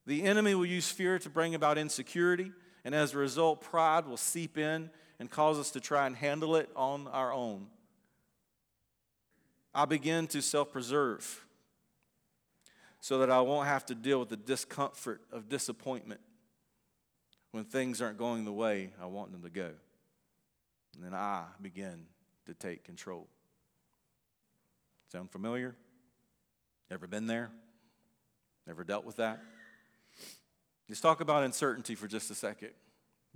[0.05, 2.53] The enemy will use fear to bring about insecurity,
[2.85, 6.55] and as a result, pride will seep in and cause us to try and handle
[6.55, 7.69] it on our own.
[9.75, 11.44] I begin to self preserve
[13.05, 16.23] so that I won't have to deal with the discomfort of disappointment
[17.51, 19.73] when things aren't going the way I want them to go.
[20.95, 22.07] And then I begin
[22.47, 23.29] to take control.
[25.13, 25.77] Sound familiar?
[26.91, 27.51] Ever been there?
[28.67, 29.39] Ever dealt with that?
[30.89, 32.71] Let's talk about uncertainty for just a second.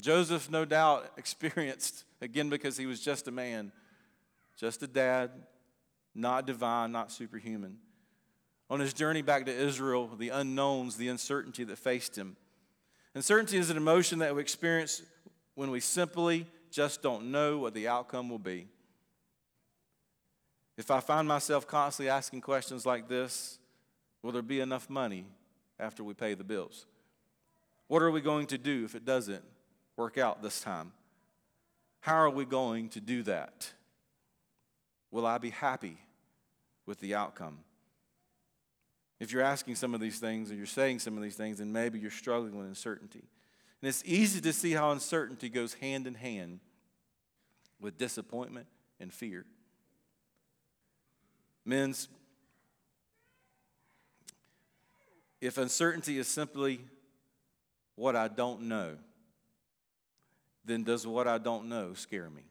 [0.01, 3.73] Joseph, no doubt, experienced, again, because he was just a man,
[4.59, 5.31] just a dad,
[6.15, 7.77] not divine, not superhuman.
[8.71, 12.37] On his journey back to Israel, the unknowns, the uncertainty that faced him.
[13.15, 15.03] Uncertainty is an emotion that we experience
[15.55, 18.69] when we simply just don't know what the outcome will be.
[20.77, 23.59] If I find myself constantly asking questions like this,
[24.23, 25.25] will there be enough money
[25.81, 26.87] after we pay the bills?
[27.89, 29.43] What are we going to do if it doesn't
[29.97, 30.93] work out this time?
[32.01, 33.73] How are we going to do that?
[35.11, 35.97] Will I be happy
[36.87, 37.59] with the outcome?
[39.21, 41.73] If you're asking some of these things or you're saying some of these things, then
[41.73, 43.25] maybe you're struggling with uncertainty.
[43.81, 46.61] And it's easy to see how uncertainty goes hand in hand
[47.81, 48.67] with disappointment
[49.01, 49.45] and fear.
[51.65, 52.09] Men's,
[55.41, 56.81] if uncertainty is simply
[57.95, 58.97] what I don't know,
[60.65, 62.43] then does what I don't know scare me?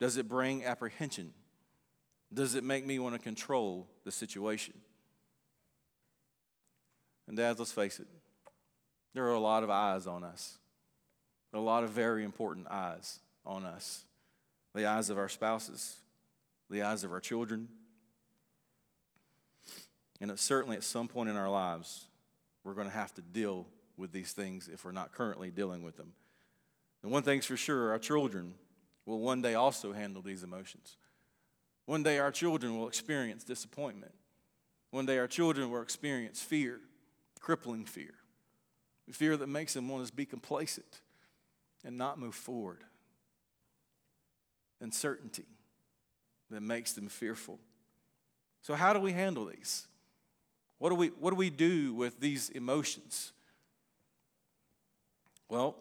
[0.00, 1.32] Does it bring apprehension?
[2.32, 4.74] Does it make me want to control the situation?
[7.34, 8.06] And, dads, let's face it,
[9.12, 10.56] there are a lot of eyes on us,
[11.52, 14.04] a lot of very important eyes on us
[14.72, 15.96] the eyes of our spouses,
[16.70, 17.66] the eyes of our children.
[20.20, 22.06] And certainly at some point in our lives,
[22.62, 23.66] we're going to have to deal
[23.96, 26.12] with these things if we're not currently dealing with them.
[27.02, 28.54] And one thing's for sure our children
[29.06, 30.98] will one day also handle these emotions.
[31.86, 34.14] One day our children will experience disappointment.
[34.92, 36.78] One day our children will experience fear
[37.44, 38.14] crippling fear,
[39.10, 41.02] fear that makes them want to be complacent
[41.84, 42.78] and not move forward,
[44.80, 45.44] uncertainty
[46.50, 47.58] that makes them fearful.
[48.62, 49.86] So, how do we handle these?
[50.78, 53.32] What do we, what do, we do with these emotions?
[55.50, 55.76] Well,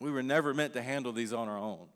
[0.00, 1.86] we were never meant to handle these on our own.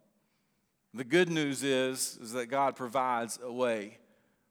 [0.95, 3.99] The good news is, is that God provides a way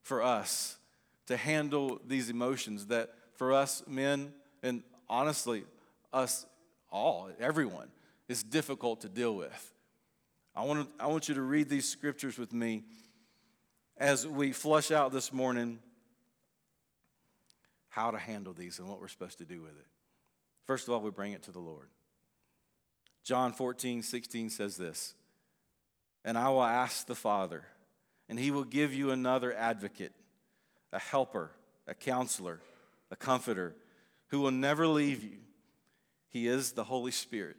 [0.04, 0.78] for us
[1.26, 4.32] to handle these emotions that for us men
[4.64, 5.66] and honestly,
[6.12, 6.46] us
[6.92, 7.90] all, everyone,
[8.28, 9.74] is difficult to deal with.
[10.56, 12.84] I want, to, I want you to read these scriptures with me
[13.98, 15.80] as we flush out this morning
[17.90, 19.88] how to handle these and what we're supposed to do with it.
[20.66, 21.90] First of all, we bring it to the Lord.
[23.24, 25.14] John 14, 16 says this
[26.24, 27.66] And I will ask the Father,
[28.30, 30.14] and he will give you another advocate,
[30.92, 31.52] a helper,
[31.88, 32.62] a counselor,
[33.12, 33.76] a comforter
[34.34, 35.38] who will never leave you.
[36.28, 37.56] He is the Holy Spirit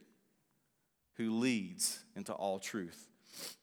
[1.16, 3.11] who leads into all truth.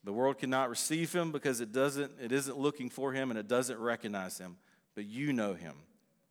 [0.05, 3.49] The world cannot receive him because it doesn't it isn't looking for him and it
[3.49, 4.55] doesn't recognize him.
[4.95, 5.73] But you know him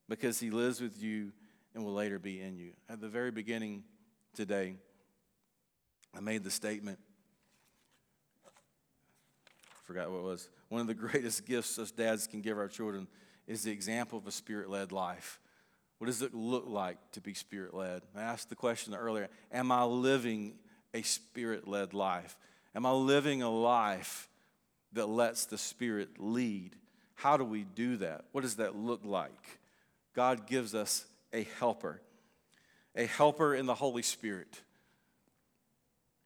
[0.09, 1.33] because he lives with you
[1.75, 2.71] and will later be in you.
[2.89, 3.85] At the very beginning
[4.35, 4.77] today,
[6.17, 6.99] I made the statement.
[8.47, 10.49] I forgot what it was.
[10.71, 13.07] One of the greatest gifts us dads can give our children
[13.47, 15.40] is the example of a spirit led life.
[16.01, 18.03] What does it look like to be spirit led?
[18.17, 20.55] I asked the question earlier Am I living
[20.93, 22.37] a spirit led life?
[22.75, 24.29] Am I living a life
[24.93, 26.77] that lets the Spirit lead?
[27.15, 28.25] How do we do that?
[28.33, 29.61] What does that look like?
[30.15, 32.01] God gives us a helper,
[32.97, 34.63] a helper in the Holy Spirit.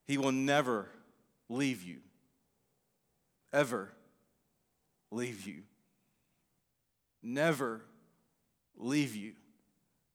[0.07, 0.89] He will never
[1.49, 1.99] leave you,
[3.53, 3.91] ever
[5.11, 5.63] leave you,
[7.23, 7.81] never
[8.77, 9.33] leave you.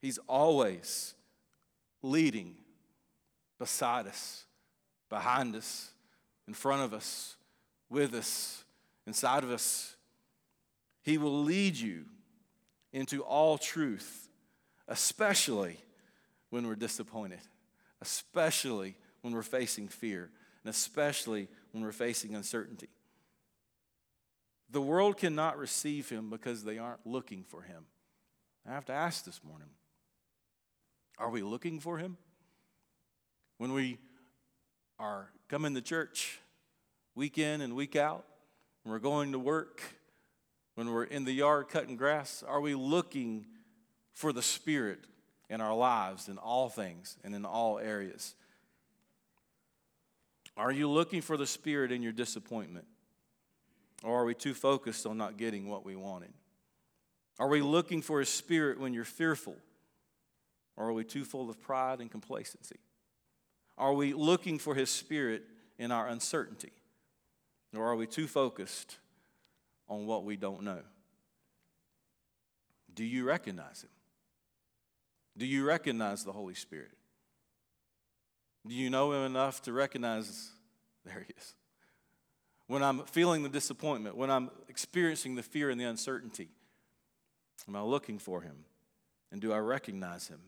[0.01, 1.13] He's always
[2.01, 2.55] leading
[3.57, 4.45] beside us,
[5.09, 5.91] behind us,
[6.47, 7.35] in front of us,
[7.89, 8.63] with us,
[9.05, 9.95] inside of us.
[11.01, 12.05] He will lead you
[12.93, 14.29] into all truth,
[14.87, 15.77] especially
[16.49, 17.39] when we're disappointed,
[18.01, 20.29] especially when we're facing fear,
[20.63, 22.89] and especially when we're facing uncertainty.
[24.71, 27.85] The world cannot receive him because they aren't looking for him.
[28.67, 29.69] I have to ask this morning
[31.19, 32.17] are we looking for him?
[33.57, 33.97] When we
[34.97, 36.39] are coming to church
[37.13, 38.25] week in and week out,
[38.83, 39.81] when we're going to work,
[40.75, 43.45] when we're in the yard cutting grass, are we looking
[44.13, 44.99] for the Spirit
[45.49, 48.35] in our lives in all things and in all areas?
[50.55, 52.85] Are you looking for the Spirit in your disappointment?
[54.03, 56.31] Or are we too focused on not getting what we wanted?
[57.37, 59.55] Are we looking for His Spirit when you're fearful?
[60.79, 62.77] Or are we too full of pride and complacency?
[63.77, 65.43] Are we looking for His Spirit
[65.77, 66.71] in our uncertainty?
[67.75, 68.97] Or are we too focused
[69.89, 70.79] on what we don't know?
[72.95, 73.89] Do you recognize Him?
[75.37, 76.91] Do you recognize the Holy Spirit?
[78.65, 80.49] Do you know Him enough to recognize,
[81.03, 81.55] there He is?
[82.67, 86.47] When I'm feeling the disappointment, when I'm experiencing the fear and the uncertainty,
[87.67, 88.63] am I looking for Him?
[89.29, 90.39] And do I recognize Him?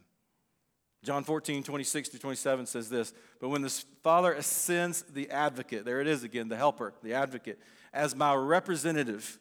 [1.03, 5.99] John 14, 26 to 27 says this But when the Father ascends the advocate, there
[5.99, 7.59] it is again, the helper, the advocate,
[7.93, 9.39] as my representative,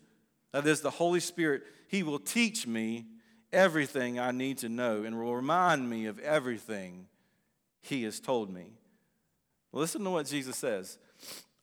[0.53, 3.07] that is the Holy Spirit, he will teach me
[3.53, 7.07] everything I need to know and will remind me of everything
[7.83, 8.73] he has told me.
[9.73, 10.99] Listen to what Jesus says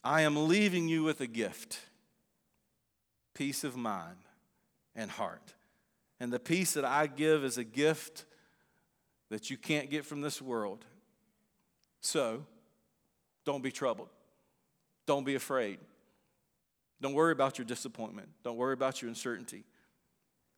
[0.03, 1.79] I am leaving you with a gift
[3.33, 4.17] peace of mind
[4.95, 5.53] and heart.
[6.19, 8.25] And the peace that I give is a gift
[9.29, 10.85] that you can't get from this world.
[12.01, 12.45] So,
[13.45, 14.09] don't be troubled.
[15.05, 15.79] Don't be afraid.
[17.01, 18.29] Don't worry about your disappointment.
[18.43, 19.63] Don't worry about your uncertainty.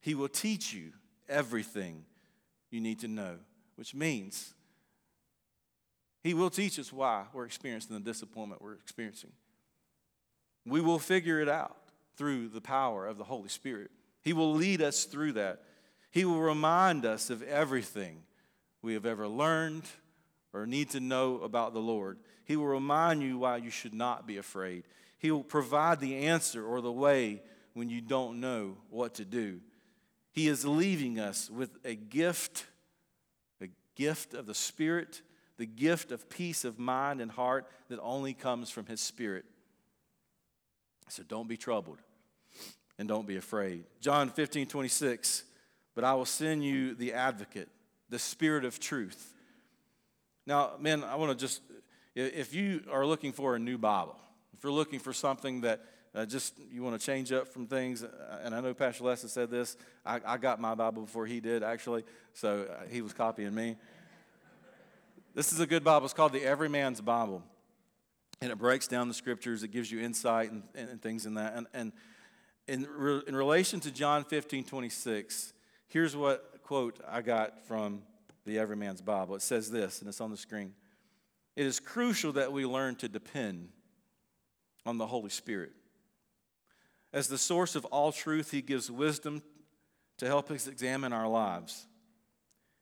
[0.01, 0.93] He will teach you
[1.28, 2.05] everything
[2.72, 3.38] you need to know,
[3.76, 4.53] which means
[6.24, 9.32] He will teach us why we're experiencing the disappointment we're experiencing.
[10.65, 11.78] We will figure it out
[12.15, 13.91] through the power of the Holy Spirit.
[14.22, 15.63] He will lead us through that.
[16.11, 18.24] He will remind us of everything
[18.82, 19.84] we have ever learned
[20.53, 22.17] or need to know about the Lord.
[22.45, 24.84] He will remind you why you should not be afraid.
[25.19, 27.41] He will provide the answer or the way
[27.73, 29.59] when you don't know what to do.
[30.32, 32.65] He is leaving us with a gift,
[33.61, 35.21] a gift of the Spirit,
[35.57, 39.45] the gift of peace of mind and heart that only comes from His Spirit.
[41.09, 41.97] So don't be troubled
[42.97, 43.84] and don't be afraid.
[43.99, 45.43] John 15, 26,
[45.95, 47.67] but I will send you the advocate
[48.10, 49.34] the Spirit of truth.
[50.45, 51.62] Now, men, I want to just,
[52.16, 54.16] if you are looking for a new Bible,
[54.57, 55.86] if you're looking for something that
[56.16, 59.28] uh, just you want to change up from things, uh, and I know Pastor Lester
[59.28, 62.03] said this, I, I, got my Bible before he did, actually,
[62.34, 63.76] so uh, he was copying me.
[65.36, 66.05] This is a good Bible.
[66.05, 67.43] It's called the Everyman's Bible.
[68.41, 71.36] And it breaks down the scriptures, it gives you insight and, and, and things in
[71.36, 71.55] that.
[71.55, 71.91] And, and
[72.68, 75.53] in, re, in relation to John 15 26,
[75.88, 78.03] here's what quote I got from
[78.45, 79.34] the Everyman's Bible.
[79.34, 80.76] It says this, and it's on the screen.
[81.55, 83.70] It is crucial that we learn to depend
[84.86, 85.72] on the Holy Spirit.
[87.11, 89.41] As the source of all truth, He gives wisdom
[90.20, 91.88] to help us examine our lives.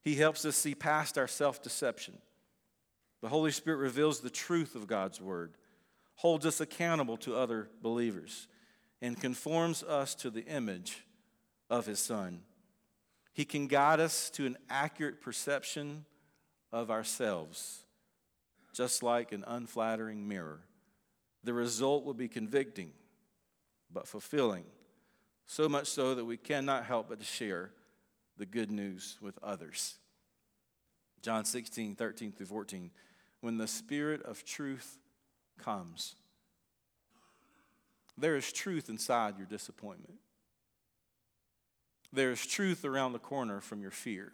[0.01, 2.17] He helps us see past our self deception.
[3.21, 5.53] The Holy Spirit reveals the truth of God's Word,
[6.15, 8.49] holds us accountable to other believers,
[9.01, 11.05] and conforms us to the image
[11.69, 12.41] of His Son.
[13.37, 16.05] He can guide us to an accurate perception
[16.71, 17.83] of ourselves,
[18.73, 20.61] just like an unflattering mirror.
[21.43, 22.91] the result will be convicting,
[23.93, 24.65] but fulfilling.
[25.45, 27.69] So much so that we cannot help but to share
[28.37, 29.99] the good news with others.
[31.21, 32.89] John 16, 13 through 14.
[33.41, 34.97] When the Spirit of truth
[35.59, 36.15] comes,
[38.17, 40.15] there is truth inside your disappointment.
[42.13, 44.31] There is truth around the corner from your fear.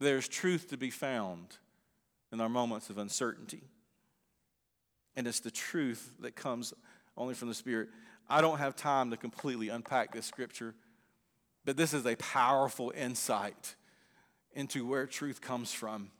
[0.00, 1.56] There's truth to be found
[2.32, 3.62] in our moments of uncertainty.
[5.16, 6.72] And it's the truth that comes
[7.16, 7.88] only from the Spirit.
[8.28, 10.74] I don't have time to completely unpack this scripture,
[11.64, 13.74] but this is a powerful insight
[14.54, 16.10] into where truth comes from.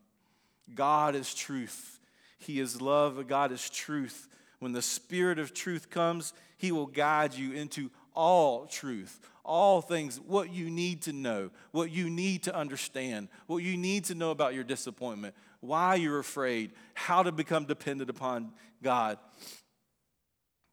[0.74, 2.00] God is truth.
[2.38, 3.26] He is love.
[3.26, 4.28] God is truth.
[4.58, 10.20] When the Spirit of truth comes, He will guide you into all truth, all things,
[10.20, 14.30] what you need to know, what you need to understand, what you need to know
[14.30, 18.52] about your disappointment, why you're afraid, how to become dependent upon
[18.82, 19.18] God.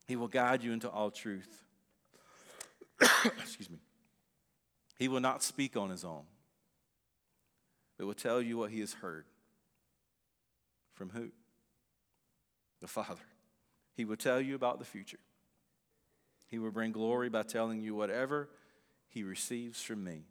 [0.07, 1.63] He will guide you into all truth.
[3.25, 3.79] Excuse me.
[4.97, 6.23] He will not speak on his own,
[7.97, 9.25] but will tell you what he has heard.
[10.93, 11.29] From who?
[12.81, 13.23] The Father.
[13.95, 15.19] He will tell you about the future.
[16.49, 18.49] He will bring glory by telling you whatever
[19.07, 20.23] he receives from me.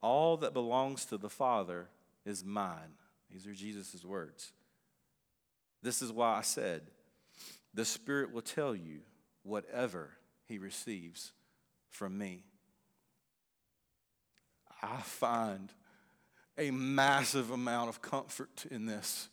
[0.00, 1.88] All that belongs to the Father
[2.24, 2.98] is mine.
[3.30, 4.52] These are Jesus' words.
[5.82, 6.82] This is why I said,
[7.72, 9.00] the Spirit will tell you
[9.42, 10.10] whatever
[10.46, 11.32] he receives
[11.90, 12.44] from me.
[14.82, 15.72] I find
[16.58, 19.28] a massive amount of comfort in this.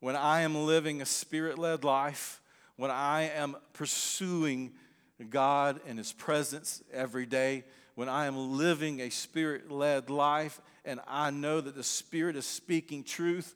[0.00, 2.40] When I am living a spirit led life,
[2.76, 4.72] when I am pursuing
[5.24, 7.64] God and His presence every day,
[7.94, 12.46] when I am living a spirit led life and I know that the Spirit is
[12.46, 13.54] speaking truth,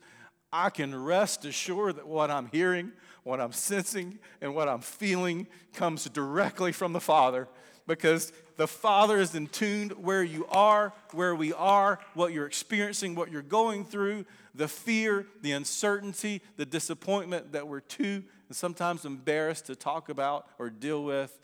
[0.53, 2.93] I can rest assured that what I'm hearing,
[3.23, 7.49] what I'm sensing, and what I'm feeling comes directly from the Father
[7.87, 13.15] because the Father is in tune where you are, where we are, what you're experiencing,
[13.15, 19.05] what you're going through, the fear, the uncertainty, the disappointment that we're too and sometimes
[19.05, 21.41] embarrassed to talk about or deal with.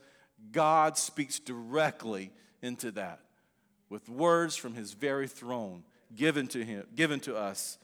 [0.52, 2.30] God speaks directly
[2.62, 3.20] into that
[3.88, 5.84] with words from his very throne
[6.14, 7.78] given to him, given to us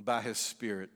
[0.00, 0.90] by his spirit.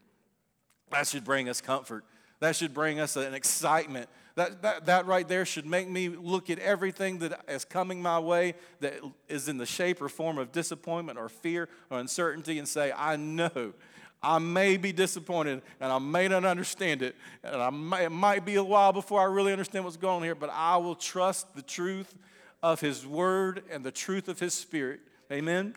[0.90, 2.04] That should bring us comfort.
[2.40, 4.08] That should bring us an excitement.
[4.36, 8.20] That, that, that right there should make me look at everything that is coming my
[8.20, 8.94] way that
[9.28, 13.16] is in the shape or form of disappointment or fear or uncertainty and say, I
[13.16, 13.74] know
[14.22, 17.14] I may be disappointed and I may not understand it.
[17.44, 20.22] And I may, it might be a while before I really understand what's going on
[20.22, 22.14] here, but I will trust the truth
[22.62, 25.00] of His Word and the truth of His Spirit.
[25.30, 25.74] Amen.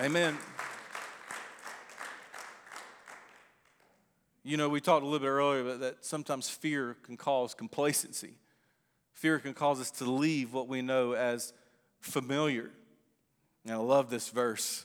[0.00, 0.36] Amen.
[4.44, 8.34] You know, we talked a little bit earlier about that sometimes fear can cause complacency.
[9.14, 11.52] Fear can cause us to leave what we know as
[12.00, 12.70] familiar.
[13.64, 14.84] And I love this verse.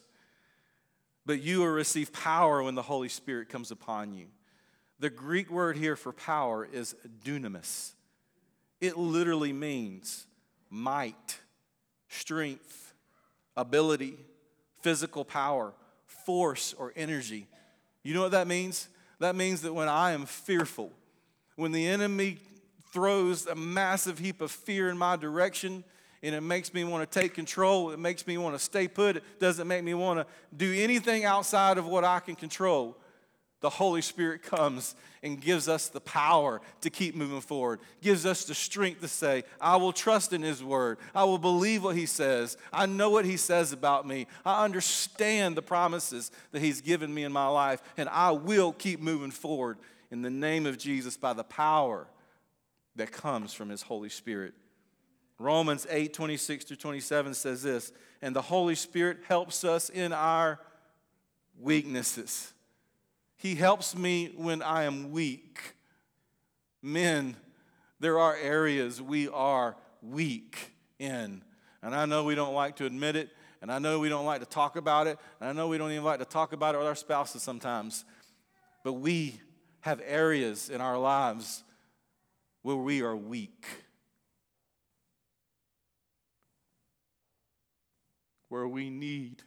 [1.27, 4.27] But you will receive power when the Holy Spirit comes upon you.
[4.99, 7.91] The Greek word here for power is dunamis.
[8.79, 10.25] It literally means
[10.69, 11.39] might,
[12.07, 12.93] strength,
[13.57, 14.17] ability,
[14.81, 15.73] physical power,
[16.05, 17.47] force, or energy.
[18.03, 18.87] You know what that means?
[19.19, 20.93] That means that when I am fearful,
[21.57, 22.37] when the enemy
[22.93, 25.83] throws a massive heap of fear in my direction,
[26.23, 29.17] and it makes me want to take control, it makes me want to stay put,
[29.17, 32.97] it doesn't make me want to do anything outside of what I can control
[33.59, 38.45] the Holy Spirit comes and gives us the power to keep moving forward, gives us
[38.45, 40.99] the strength to say, I will trust in His Word.
[41.15, 42.55] I will believe what He says.
[42.71, 44.27] I know what He says about me.
[44.45, 48.99] I understand the promises that He's given me in my life, and I will keep
[48.99, 49.77] moving forward
[50.11, 52.07] in the name of Jesus by the power
[52.95, 54.53] that comes from His Holy Spirit.
[55.39, 60.59] Romans 8 26 to 27 says this, and the Holy Spirit helps us in our
[61.59, 62.53] weaknesses.
[63.37, 65.75] He helps me when I am weak.
[66.81, 67.35] Men,
[67.99, 71.43] there are areas we are weak in.
[71.83, 73.29] And I know we don't like to admit it,
[73.61, 75.91] and I know we don't like to talk about it, and I know we don't
[75.91, 78.05] even like to talk about it with our spouses sometimes.
[78.83, 79.39] But we
[79.81, 81.63] have areas in our lives
[82.63, 83.65] where we are weak.
[88.49, 89.43] Where we need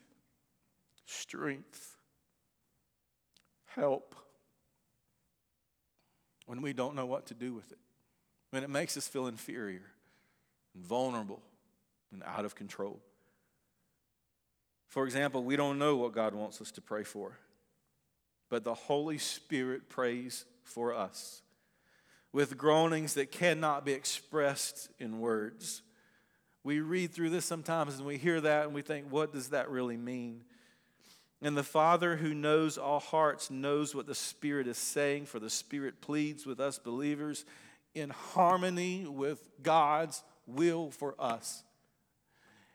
[1.07, 1.97] strength
[3.67, 4.15] help
[6.47, 7.79] when we don't know what to do with it,
[8.51, 9.85] when it makes us feel inferior
[10.75, 11.41] and vulnerable
[12.13, 13.01] and out of control.
[14.89, 17.39] For example, we don't know what God wants us to pray for,
[18.49, 21.43] but the Holy Spirit prays for us
[22.33, 25.83] with groanings that cannot be expressed in words.
[26.63, 29.71] We read through this sometimes and we hear that and we think, what does that
[29.71, 30.43] really mean?
[31.43, 35.49] And the Father who knows all hearts knows what the Spirit is saying, for the
[35.49, 37.47] Spirit pleads with us believers
[37.95, 41.63] in harmony with God's will for us.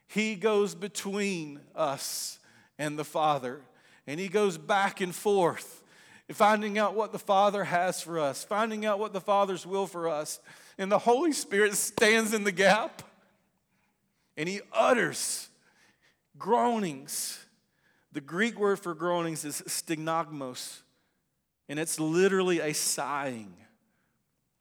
[0.07, 2.39] He goes between us
[2.77, 3.61] and the Father,
[4.07, 5.83] and He goes back and forth,
[6.31, 10.07] finding out what the Father has for us, finding out what the Father's will for
[10.07, 10.39] us.
[10.77, 13.03] And the Holy Spirit stands in the gap
[14.37, 15.49] and He utters
[16.37, 17.45] groanings
[18.15, 20.79] the Greek word for groanings is stenagmos,
[21.67, 23.53] and it's literally a sighing,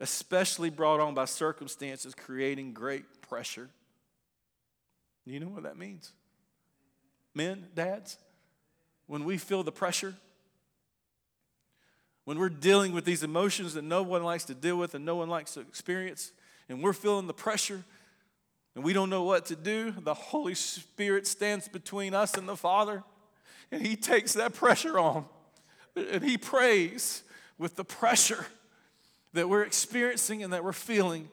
[0.00, 3.70] especially brought on by circumstances creating great pressure.
[5.24, 6.10] You know what that means?
[7.32, 8.18] Men, dads,
[9.06, 10.16] when we feel the pressure,
[12.24, 15.14] when we're dealing with these emotions that no one likes to deal with and no
[15.14, 16.32] one likes to experience,
[16.68, 17.84] and we're feeling the pressure
[18.74, 22.56] and we don't know what to do, the Holy Spirit stands between us and the
[22.56, 23.04] Father
[23.70, 25.24] and he takes that pressure on
[25.96, 27.22] and he prays
[27.58, 28.46] with the pressure
[29.32, 31.28] that we're experiencing and that we're feeling.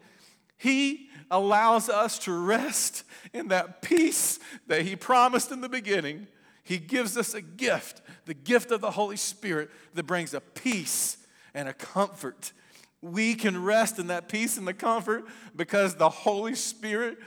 [0.57, 6.27] He allows us to rest in that peace that he promised in the beginning.
[6.63, 11.17] He gives us a gift, the gift of the Holy Spirit that brings a peace
[11.53, 12.53] and a comfort.
[13.01, 15.25] We can rest in that peace and the comfort
[15.55, 17.17] because the Holy Spirit,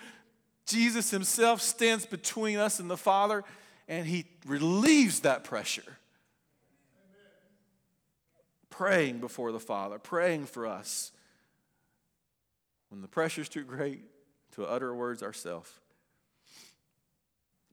[0.66, 3.42] Jesus Himself, stands between us and the Father
[3.88, 5.98] and He relieves that pressure.
[8.70, 11.12] Praying before the Father, praying for us.
[12.88, 14.02] When the pressure's too great,
[14.52, 15.70] to utter words ourselves.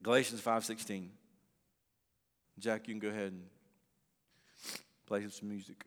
[0.02, 1.10] Galatians 5:16.
[2.58, 3.48] Jack, you can go ahead and
[5.06, 5.84] play some music.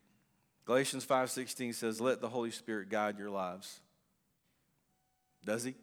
[0.66, 3.80] Galatians 5:16 says, "Let the Holy Spirit guide your lives."
[5.44, 5.76] Does he?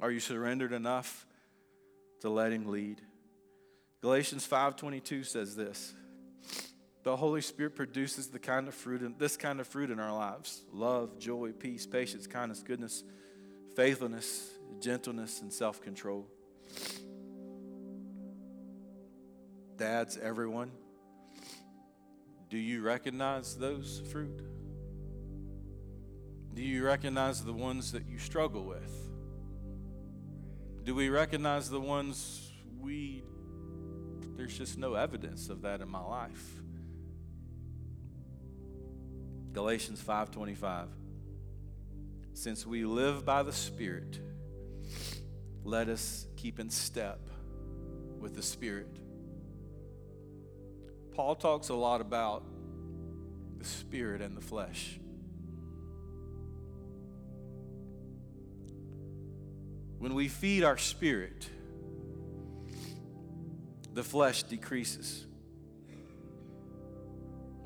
[0.00, 1.26] Are you surrendered enough
[2.24, 3.02] to let him lead.
[4.00, 5.92] Galatians 5:22 says this.
[7.02, 10.10] The Holy Spirit produces the kind of fruit in, this kind of fruit in our
[10.10, 13.04] lives: love, joy, peace, patience, kindness, goodness,
[13.76, 16.26] faithfulness, gentleness, and self-control.
[19.76, 20.72] Dads, everyone,
[22.54, 24.40] do you recognize those fruit?
[26.54, 29.10] Do you recognize the ones that you struggle with?
[30.84, 33.24] Do we recognize the ones we,
[34.36, 36.62] there's just no evidence of that in my life?
[39.52, 40.86] Galatians 5:25
[42.34, 44.20] Since we live by the Spirit
[45.64, 47.18] let us keep in step
[48.20, 48.96] with the Spirit.
[51.14, 52.42] Paul talks a lot about
[53.58, 54.98] the spirit and the flesh.
[59.98, 61.48] When we feed our spirit,
[63.94, 65.24] the flesh decreases.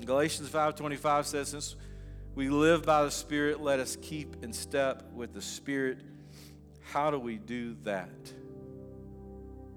[0.04, 1.74] Galatians 5:25 says since
[2.34, 5.98] we live by the spirit let us keep in step with the spirit.
[6.82, 8.32] How do we do that?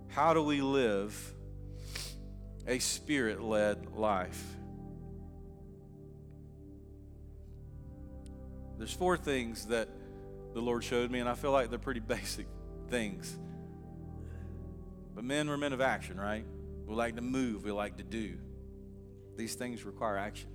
[0.09, 1.33] How do we live
[2.67, 4.43] a spirit-led life?
[8.77, 9.89] There's four things that
[10.53, 12.47] the Lord showed me, and I feel like they're pretty basic
[12.89, 13.37] things.
[15.13, 16.45] But men were men of action, right?
[16.85, 18.37] We like to move, we like to do.
[19.37, 20.49] These things require action.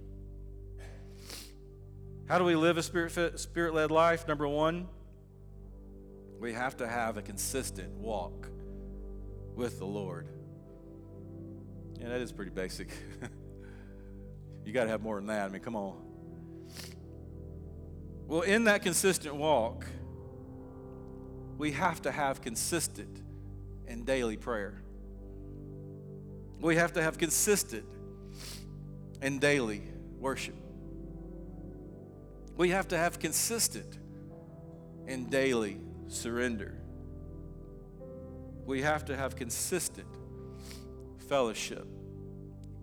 [2.28, 4.26] How do we live a spirit spirit led life?
[4.26, 4.88] Number one,
[6.40, 8.48] we have to have a consistent walk
[9.54, 10.26] with the Lord.
[12.00, 12.88] Yeah, that is pretty basic.
[14.64, 15.46] you got to have more than that.
[15.46, 15.96] I mean, come on.
[18.26, 19.86] Well, in that consistent walk,
[21.58, 23.22] we have to have consistent
[23.86, 24.82] and daily prayer.
[26.60, 27.86] We have to have consistent
[29.22, 29.82] and daily
[30.18, 30.56] worship.
[32.56, 33.98] We have to have consistent
[35.06, 35.78] and daily
[36.08, 36.74] surrender.
[38.64, 40.08] We have to have consistent
[41.28, 41.86] fellowship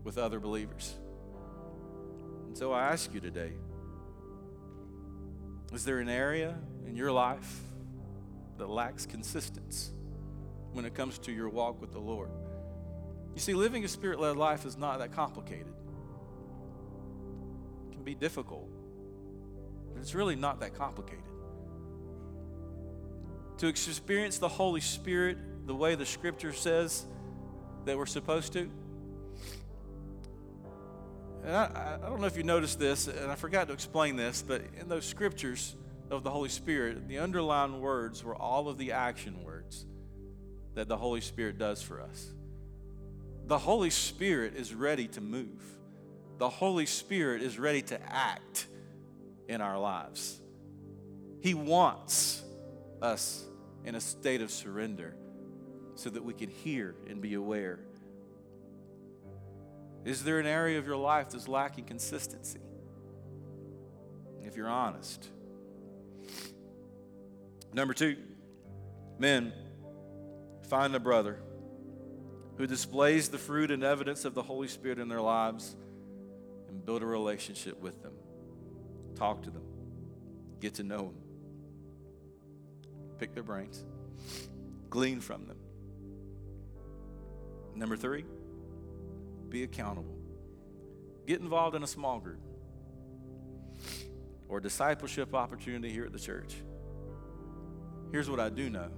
[0.03, 0.95] with other believers.
[2.47, 3.53] And so I ask you today
[5.73, 6.55] is there an area
[6.87, 7.61] in your life
[8.59, 9.91] that lacks consistency
[10.71, 12.29] when it comes to your walk with the Lord?
[13.33, 15.73] You see, living a spirit led life is not that complicated.
[17.89, 18.69] It can be difficult,
[19.91, 21.23] but it's really not that complicated.
[23.57, 27.05] To experience the Holy Spirit the way the scripture says
[27.85, 28.69] that we're supposed to,
[31.43, 34.41] And I, I don't know if you noticed this, and I forgot to explain this,
[34.41, 35.75] but in those scriptures
[36.09, 39.85] of the Holy Spirit, the underlying words were all of the action words
[40.75, 42.31] that the Holy Spirit does for us.
[43.45, 45.61] The Holy Spirit is ready to move.
[46.37, 48.67] The Holy Spirit is ready to act
[49.49, 50.39] in our lives.
[51.41, 52.41] He wants
[53.01, 53.43] us
[53.83, 55.13] in a state of surrender
[55.95, 57.79] so that we can hear and be aware.
[60.05, 62.59] Is there an area of your life that's lacking consistency?
[64.43, 65.27] If you're honest.
[67.73, 68.17] Number two,
[69.17, 69.53] men,
[70.67, 71.39] find a brother
[72.57, 75.75] who displays the fruit and evidence of the Holy Spirit in their lives
[76.69, 78.13] and build a relationship with them.
[79.15, 79.63] Talk to them,
[80.59, 81.15] get to know them,
[83.17, 83.83] pick their brains,
[84.89, 85.57] glean from them.
[87.75, 88.25] Number three,
[89.49, 90.15] be accountable.
[91.25, 92.39] Get involved in a small group
[94.47, 96.55] or discipleship opportunity here at the church.
[98.11, 98.89] Here's what I do know,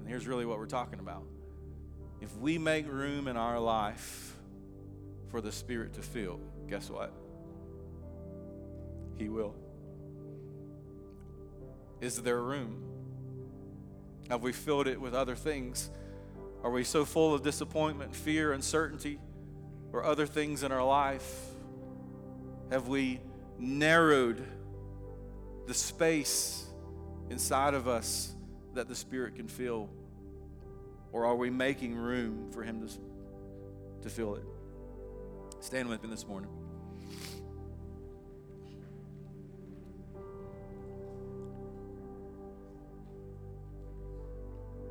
[0.00, 1.22] and here's really what we're talking about.
[2.20, 4.36] If we make room in our life
[5.30, 7.12] for the Spirit to fill, guess what?
[9.16, 9.54] He will.
[12.00, 12.82] Is there room?
[14.28, 15.90] Have we filled it with other things?
[16.62, 19.18] Are we so full of disappointment, fear, uncertainty,
[19.92, 21.46] or other things in our life?
[22.70, 23.20] Have we
[23.58, 24.44] narrowed
[25.66, 26.66] the space
[27.30, 28.34] inside of us
[28.74, 29.88] that the Spirit can fill?
[31.12, 32.94] Or are we making room for Him to,
[34.02, 34.44] to fill it?
[35.60, 36.50] Stand with me this morning.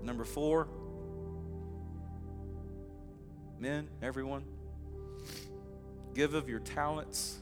[0.04, 0.68] Number four,
[3.66, 4.44] men, everyone,
[6.14, 7.40] give of your talents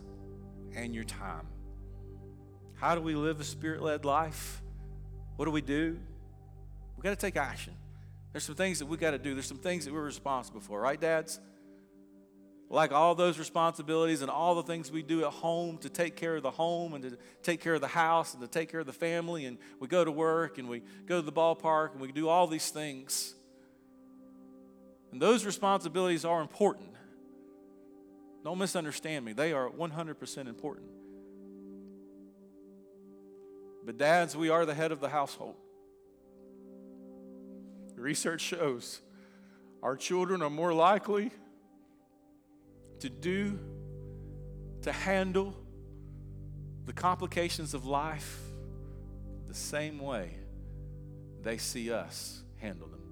[0.74, 1.46] and your time.
[2.76, 4.62] How do we live a spirit led life?
[5.36, 6.00] What do we do?
[6.96, 7.74] We got to take action.
[8.32, 9.34] There's some things that we got to do.
[9.34, 11.42] There's some things that we're responsible for, right, dads?
[12.70, 16.38] like all those responsibilities and all the things we do at home to take care
[16.38, 18.88] of the home and to take care of the house and to take care of
[18.88, 22.12] the family, and we go to work and we go to the ballpark and we
[22.12, 23.36] do all these things.
[25.14, 26.90] And those responsibilities are important.
[28.44, 30.88] Don't misunderstand me, they are 100% important.
[33.86, 35.54] But, dads, we are the head of the household.
[37.96, 39.02] Research shows
[39.84, 41.30] our children are more likely
[43.02, 43.60] to do,
[44.82, 45.56] to handle
[46.86, 48.40] the complications of life
[49.48, 50.32] the same way
[51.44, 53.03] they see us handle them.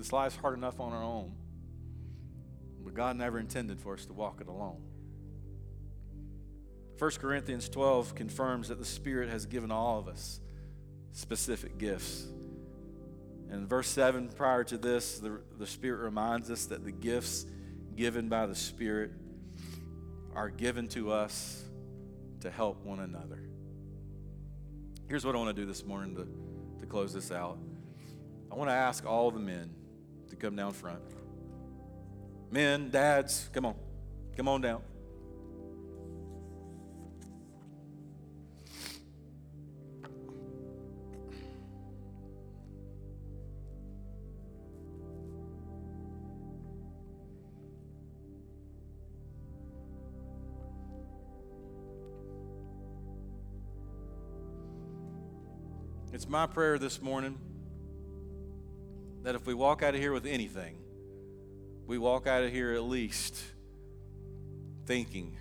[0.00, 1.30] This life's hard enough on our own,
[2.82, 4.80] but God never intended for us to walk it alone.
[6.98, 10.40] 1 Corinthians 12 confirms that the Spirit has given all of us
[11.12, 12.26] specific gifts.
[13.50, 17.44] And verse 7, prior to this, the, the Spirit reminds us that the gifts
[17.94, 19.10] given by the Spirit
[20.34, 21.62] are given to us
[22.40, 23.42] to help one another.
[25.08, 27.58] Here's what I want to do this morning to, to close this out
[28.50, 29.74] I want to ask all the men
[30.30, 31.00] to come down front.
[32.50, 33.74] Men, dads, come on.
[34.36, 34.82] Come on down.
[56.12, 57.38] It's my prayer this morning
[59.22, 60.76] that if we walk out of here with anything,
[61.86, 63.40] we walk out of here at least
[64.86, 65.36] thinking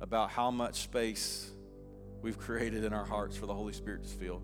[0.00, 1.50] about how much space
[2.22, 4.42] we've created in our hearts for the Holy Spirit to fill.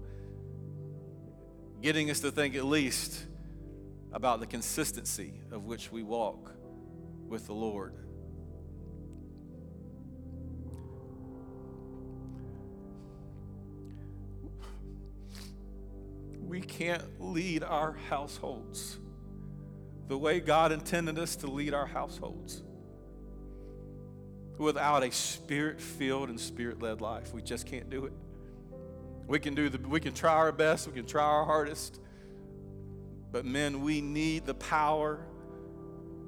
[1.81, 3.25] Getting us to think at least
[4.13, 6.53] about the consistency of which we walk
[7.27, 7.95] with the Lord.
[16.55, 18.99] We can't lead our households
[20.07, 22.63] the way God intended us to lead our households
[24.57, 27.35] without a spirit filled and spirit led life.
[27.35, 28.13] We just can't do it.
[29.27, 31.99] We can do the we can try our best, we can try our hardest.
[33.33, 35.27] But men, we need the power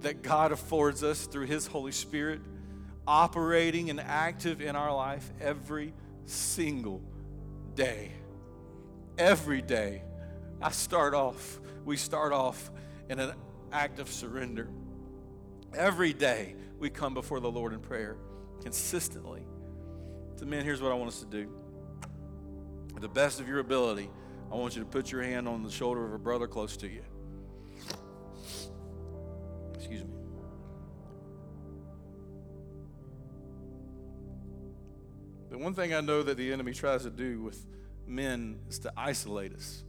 [0.00, 2.40] that God affords us through his Holy Spirit
[3.06, 7.00] operating and active in our life every single
[7.76, 8.10] day.
[9.18, 10.02] Every day.
[10.60, 12.70] I start off, we start off
[13.08, 13.32] in an
[13.72, 14.68] act of surrender.
[15.74, 18.16] Every day we come before the Lord in prayer
[18.62, 19.42] consistently.
[20.36, 21.50] So, men, here's what I want us to do.
[22.94, 24.10] To the best of your ability,
[24.50, 26.88] I want you to put your hand on the shoulder of a brother close to
[26.88, 27.02] you.
[29.74, 30.10] Excuse me.
[35.50, 37.64] The one thing I know that the enemy tries to do with
[38.06, 39.84] men is to isolate us,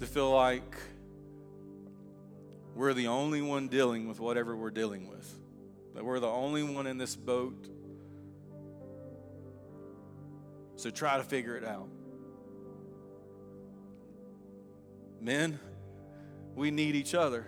[0.00, 0.76] to feel like
[2.74, 5.28] we're the only one dealing with whatever we're dealing with,
[5.94, 7.68] that we're the only one in this boat.
[10.76, 11.88] So try to figure it out.
[15.20, 15.58] Men,
[16.54, 17.46] we need each other.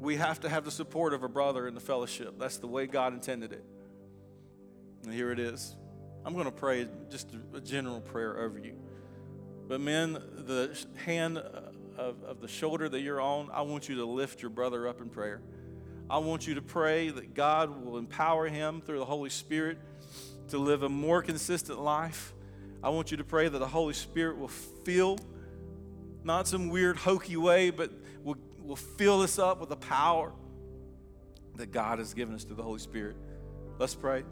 [0.00, 2.34] We have to have the support of a brother in the fellowship.
[2.38, 3.64] That's the way God intended it.
[5.04, 5.76] And here it is.
[6.24, 8.76] I'm going to pray just a general prayer over you.
[9.68, 11.42] But, men, the hand uh,
[11.98, 15.00] of, of the shoulder that you're on, I want you to lift your brother up
[15.00, 15.42] in prayer.
[16.08, 19.76] I want you to pray that God will empower him through the Holy Spirit
[20.48, 22.32] to live a more consistent life.
[22.82, 25.18] I want you to pray that the Holy Spirit will fill,
[26.24, 27.90] not some weird hokey way, but
[28.22, 30.32] will, will fill us up with the power
[31.56, 33.16] that God has given us through the Holy Spirit.
[33.78, 34.24] Let's pray.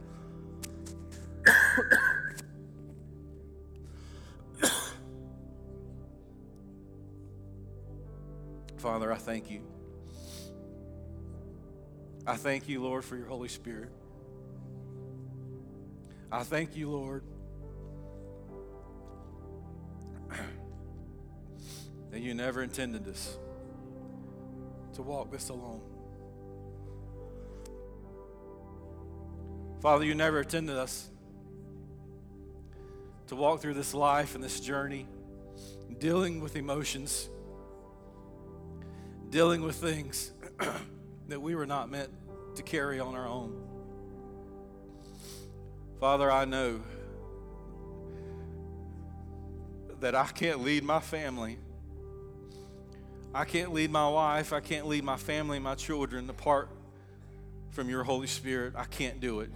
[8.86, 9.62] Father, I thank you.
[12.24, 13.90] I thank you, Lord, for your Holy Spirit.
[16.30, 17.24] I thank you, Lord,
[22.12, 23.36] that you never intended us
[24.94, 25.80] to walk this alone.
[29.80, 31.10] Father, you never intended us
[33.26, 35.08] to walk through this life and this journey,
[35.98, 37.30] dealing with emotions,
[39.36, 40.32] dealing with things
[41.28, 42.08] that we were not meant
[42.54, 43.54] to carry on our own.
[46.00, 46.80] Father, I know
[50.00, 51.58] that I can't lead my family.
[53.34, 54.54] I can't lead my wife.
[54.54, 56.70] I can't lead my family, my children apart
[57.72, 58.72] from your Holy Spirit.
[58.74, 59.50] I can't do it.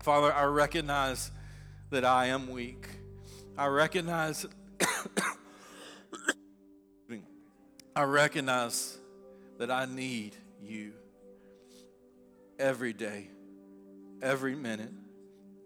[0.00, 1.30] Father, I recognize
[1.88, 2.86] that I am weak.
[3.56, 4.44] I recognize
[7.98, 8.96] I recognize
[9.58, 10.92] that I need you
[12.56, 13.26] every day,
[14.22, 14.92] every minute,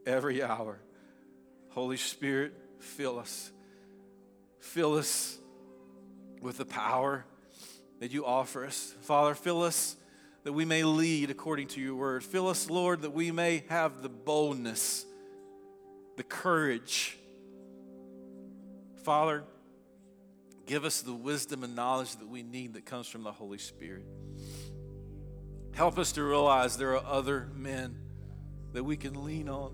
[0.07, 0.79] every hour.
[1.73, 3.53] Holy Spirit, fill us.
[4.61, 5.37] Fill us
[6.41, 7.27] with the power
[8.01, 8.95] that you offer us.
[9.03, 9.95] Father, fill us
[10.45, 12.25] that we may lead according to your word.
[12.25, 15.05] Fill us, Lord, that we may have the boldness
[16.17, 17.19] the courage.
[19.05, 19.45] Father,
[20.67, 24.05] give us the wisdom and knowledge that we need that comes from the Holy Spirit.
[25.73, 27.97] Help us to realize there are other men
[28.73, 29.73] that we can lean on,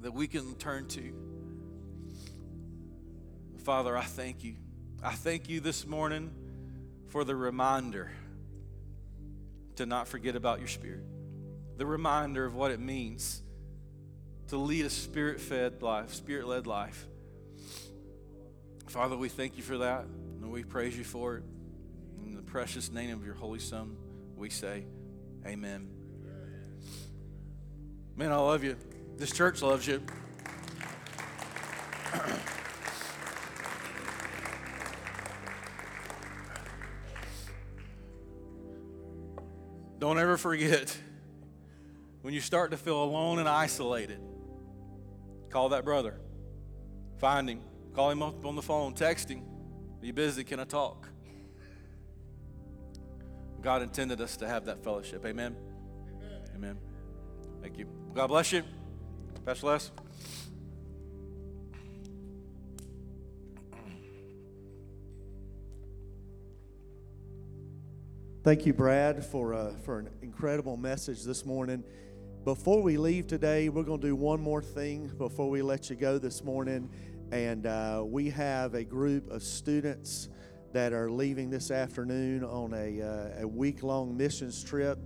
[0.00, 1.12] that we can turn to.
[3.64, 4.56] Father, I thank you.
[5.02, 6.30] I thank you this morning
[7.08, 8.10] for the reminder
[9.76, 11.04] to not forget about your spirit
[11.78, 13.40] the reminder of what it means
[14.48, 17.06] to lead a spirit fed life, spirit led life.
[18.86, 21.44] Father, we thank you for that and we praise you for it.
[22.24, 23.96] In the precious name of your Holy Son,
[24.36, 24.84] we say,
[25.46, 25.88] Amen.
[28.16, 28.76] Man, I love you.
[29.16, 30.02] This church loves you.
[39.98, 40.96] Don't ever forget
[42.22, 44.20] when you start to feel alone and isolated,
[45.50, 46.20] call that brother.
[47.18, 47.60] Find him.
[47.94, 48.94] Call him up on the phone.
[48.94, 49.42] Text him.
[50.00, 50.44] Are you busy?
[50.44, 51.08] Can I talk?
[53.60, 55.24] God intended us to have that fellowship.
[55.26, 55.56] Amen.
[56.14, 56.40] Amen.
[56.54, 56.78] Amen.
[57.60, 57.86] Thank you.
[58.14, 58.62] God bless you.
[59.44, 59.90] Pastor Les.
[68.44, 71.82] Thank you, Brad, for, uh, for an incredible message this morning.
[72.48, 75.96] Before we leave today, we're going to do one more thing before we let you
[75.96, 76.88] go this morning.
[77.30, 80.30] And uh, we have a group of students
[80.72, 84.98] that are leaving this afternoon on a, uh, a week long missions trip.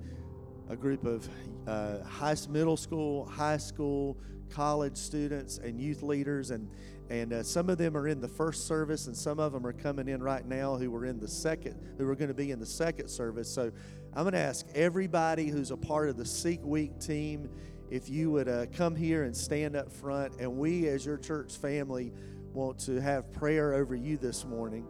[0.69, 1.29] A group of
[1.67, 4.17] uh, high, middle school, high school,
[4.49, 6.53] college students, and youth leaders.
[6.53, 6.71] And,
[7.11, 9.73] and uh, some of them are in the first service, and some of them are
[9.73, 12.61] coming in right now who are in the second, who are going to be in
[12.61, 13.53] the second service.
[13.53, 13.73] So
[14.15, 17.49] I'm going to ask everybody who's a part of the Seek Week team
[17.91, 20.35] if you would uh, come here and stand up front.
[20.39, 22.13] And we, as your church family,
[22.53, 24.87] want to have prayer over you this morning.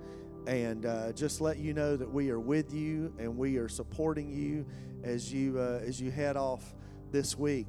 [0.48, 4.28] and uh, just let you know that we are with you and we are supporting
[4.28, 4.66] you
[5.04, 6.74] as you uh, as you head off
[7.12, 7.68] this week.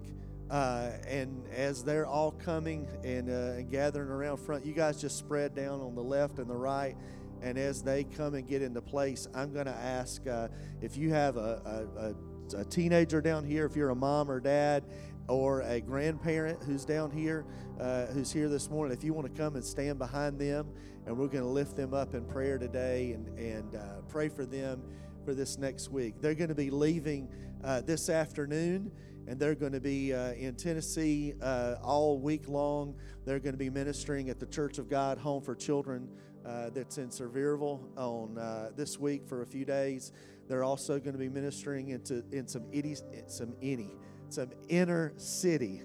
[0.50, 5.18] Uh, and as they're all coming and, uh, and gathering around front, you guys just
[5.18, 6.96] spread down on the left and the right.
[7.44, 10.48] And as they come and get into place, I'm going to ask uh,
[10.82, 14.86] if you have a, a, a, teenager down here, if you're a mom or dad,
[15.28, 17.46] or a grandparent who's down here,
[17.80, 20.68] uh, who's here this morning, if you want to come and stand behind them,
[21.06, 24.46] and we're going to lift them up in prayer today and, and uh, pray for
[24.46, 24.82] them
[25.26, 26.16] for this next week.
[26.22, 27.28] They're going to be leaving
[27.62, 28.92] uh, this afternoon
[29.28, 32.96] and they're going to be uh, in Tennessee uh, all week long.
[33.26, 36.10] They're going to be ministering at the Church of God Home for Children
[36.46, 40.12] uh, that's in Sevierville on uh, this week for a few days.
[40.48, 43.92] They're also going to be ministering into in some itty, some any,
[44.30, 45.82] some inner city,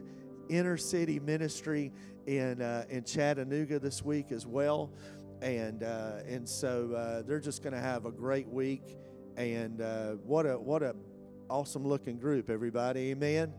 [0.49, 1.93] inner city ministry
[2.27, 4.93] in uh, in Chattanooga this week as well,
[5.41, 8.97] and uh, and so they're just going to have a great week.
[9.37, 9.79] And
[10.25, 10.97] what a what a
[11.49, 13.11] awesome looking group, everybody.
[13.11, 13.53] Amen.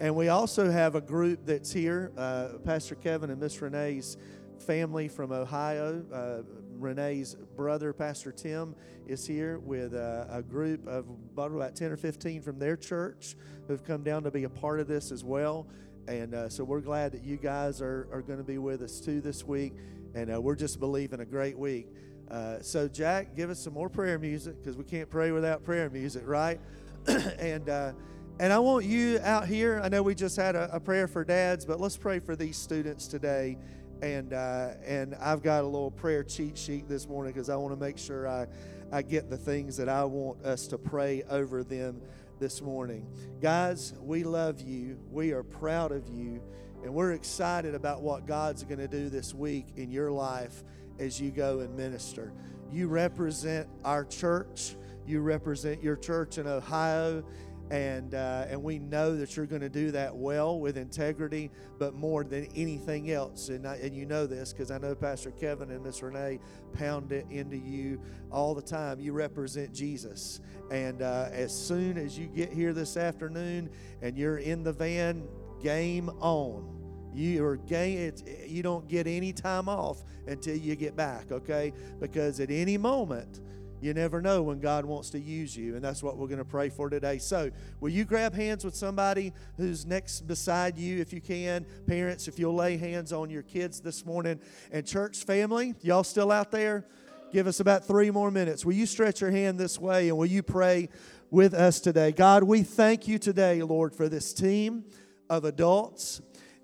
[0.00, 4.16] And we also have a group that's here uh, Pastor Kevin and Miss Renee's
[4.64, 6.02] family from Ohio.
[6.12, 6.42] Uh,
[6.78, 8.74] Renee's brother, Pastor Tim,
[9.06, 11.06] is here with uh, a group of
[11.36, 13.36] about 10 or 15 from their church
[13.68, 15.66] who've come down to be a part of this as well.
[16.08, 19.00] And uh, so we're glad that you guys are, are going to be with us
[19.00, 19.74] too this week.
[20.14, 21.88] And uh, we're just believing a great week.
[22.30, 25.90] Uh, so, Jack, give us some more prayer music because we can't pray without prayer
[25.90, 26.58] music, right?
[27.06, 27.92] and uh,
[28.40, 29.80] and I want you out here.
[29.84, 32.56] I know we just had a, a, prayer for dads, but let's pray for these
[32.56, 33.56] students today.
[34.04, 37.72] And uh, and I've got a little prayer cheat sheet this morning because I want
[37.72, 38.46] to make sure I
[38.92, 42.02] I get the things that I want us to pray over them
[42.38, 43.06] this morning.
[43.40, 44.98] Guys, we love you.
[45.10, 46.42] We are proud of you.
[46.82, 50.64] And we're excited about what God's going to do this week in your life
[50.98, 52.34] as you go and minister.
[52.70, 54.76] You represent our church.
[55.06, 57.24] You represent your church in Ohio,
[57.70, 61.94] and uh, and we know that you're going to do that well with integrity, but
[61.94, 63.48] more than anything else.
[63.48, 66.40] And I, and you know this because I know Pastor Kevin and Miss Renee
[66.72, 68.00] pound it into you
[68.30, 69.00] all the time.
[69.00, 70.40] You represent Jesus,
[70.70, 73.70] and uh, as soon as you get here this afternoon
[74.02, 75.26] and you're in the van,
[75.62, 76.70] game on.
[77.14, 78.12] You are game.
[78.46, 81.72] you don't get any time off until you get back, okay?
[82.00, 83.40] Because at any moment
[83.80, 86.44] you never know when God wants to use you, and that's what we're going to
[86.44, 87.18] pray for today.
[87.18, 87.50] So,
[87.80, 91.66] will you grab hands with somebody who's next beside you if you can?
[91.86, 94.40] Parents, if you'll lay hands on your kids this morning.
[94.72, 96.86] And, church family, y'all still out there?
[97.32, 98.64] Give us about three more minutes.
[98.64, 100.88] Will you stretch your hand this way and will you pray
[101.30, 102.12] with us today?
[102.12, 104.84] God, we thank you today, Lord, for this team
[105.28, 106.22] of adults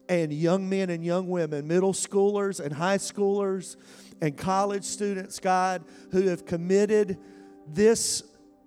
[0.09, 3.77] and young men and young women, middle schoolers and high schoolers
[4.21, 7.19] and college students, God, who have committed
[7.67, 8.23] this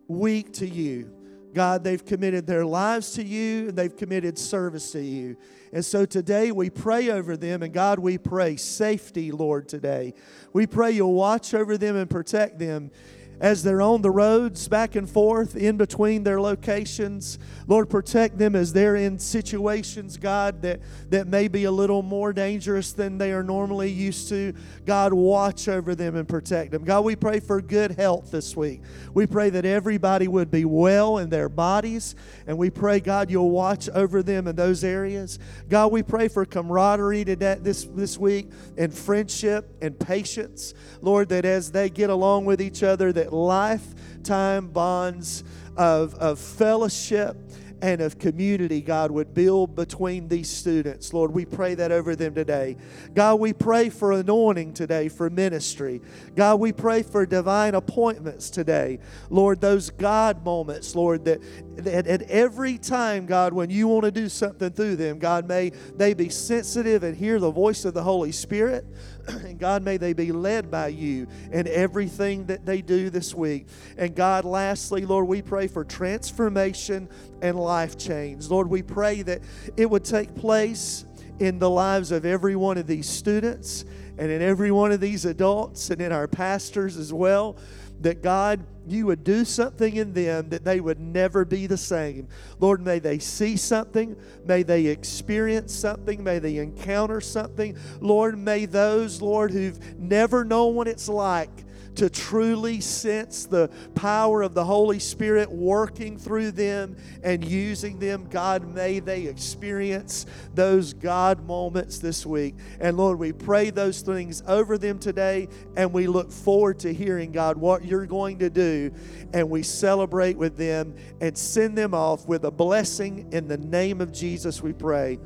[0.08, 1.12] week to you.
[1.54, 5.38] God, they've committed their lives to you and they've committed service to you.
[5.72, 10.14] And so today we pray over them, and God, we pray safety, Lord, today.
[10.52, 12.92] We pray you'll watch over them and protect them
[13.40, 17.40] as they're on the roads back and forth in between their locations.
[17.68, 22.34] Lord, protect them as they're in situations, God, that, that may be a little more
[22.34, 24.54] dangerous than they are normally used to.
[24.86, 26.84] God, watch over them and protect them.
[26.84, 28.82] God, we pray for good health this week.
[29.14, 32.16] We pray that everybody would be well in their bodies,
[32.48, 35.40] and we pray, God, you'll watch over them in those areas.
[35.70, 40.74] God, we pray for camaraderie today, this, this week and friendship and patience.
[41.02, 45.44] Lord, that as they get along with each other, that lifetime bonds
[45.78, 47.38] of, of fellowship
[47.84, 51.14] and of community, God, would build between these students.
[51.14, 52.78] Lord, we pray that over them today.
[53.14, 56.02] God, we pray for anointing today for ministry.
[56.34, 59.00] God, we pray for divine appointments today.
[59.30, 61.42] Lord, those God moments, Lord, that,
[61.78, 65.72] that at every time, God, when you want to do something through them, God, may
[65.96, 68.86] they be sensitive and hear the voice of the Holy Spirit.
[69.28, 73.68] And God, may they be led by you in everything that they do this week.
[73.98, 77.08] And God, lastly, Lord, we pray for transformation
[77.42, 78.50] and life change.
[78.50, 79.42] Lord, we pray that
[79.78, 81.06] it would take place
[81.40, 83.86] in the lives of every one of these students
[84.18, 87.58] and in every one of these adults and in our pastors as well
[88.02, 92.28] that God, you would do something in them that they would never be the same.
[92.60, 94.16] Lord, may they see something.
[94.46, 96.24] May they experience something.
[96.24, 97.78] May they encounter something.
[98.02, 101.64] Lord, may those, Lord, who've never known what it's like
[101.96, 108.28] to truly sense the power of the Holy Spirit working through them and using them.
[108.30, 112.56] God, may they experience those God moments this week.
[112.80, 117.32] And Lord, we pray those things over them today, and we look forward to hearing,
[117.32, 118.92] God, what you're going to do.
[119.34, 124.02] And we celebrate with them and send them off with a blessing in the name
[124.02, 125.20] of Jesus, we pray.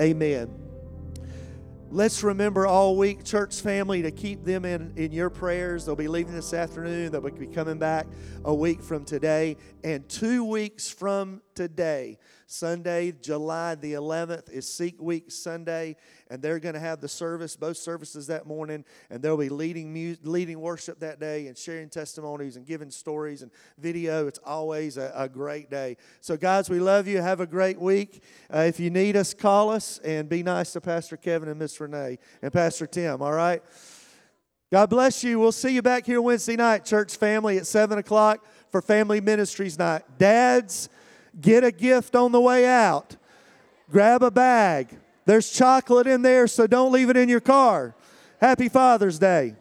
[0.00, 0.61] Amen.
[1.94, 5.84] Let's remember all week, church family, to keep them in, in your prayers.
[5.84, 7.12] They'll be leaving this afternoon.
[7.12, 8.06] They'll be coming back
[8.46, 9.58] a week from today.
[9.84, 12.16] And two weeks from today,
[12.52, 15.96] Sunday, July the 11th, is Seek Week Sunday,
[16.30, 20.18] and they're going to have the service, both services that morning, and they'll be leading
[20.22, 24.26] leading worship that day and sharing testimonies and giving stories and video.
[24.26, 25.96] It's always a, a great day.
[26.20, 27.22] So, guys, we love you.
[27.22, 28.22] Have a great week.
[28.52, 31.80] Uh, if you need us, call us and be nice to Pastor Kevin and Miss
[31.80, 33.22] Renee and Pastor Tim.
[33.22, 33.62] All right.
[34.72, 35.38] God bless you.
[35.38, 39.78] We'll see you back here Wednesday night, church family, at 7 o'clock for Family Ministries
[39.78, 40.02] Night.
[40.16, 40.88] Dads,
[41.40, 43.16] Get a gift on the way out.
[43.90, 44.98] Grab a bag.
[45.24, 47.94] There's chocolate in there, so don't leave it in your car.
[48.40, 49.54] Happy Father's Day.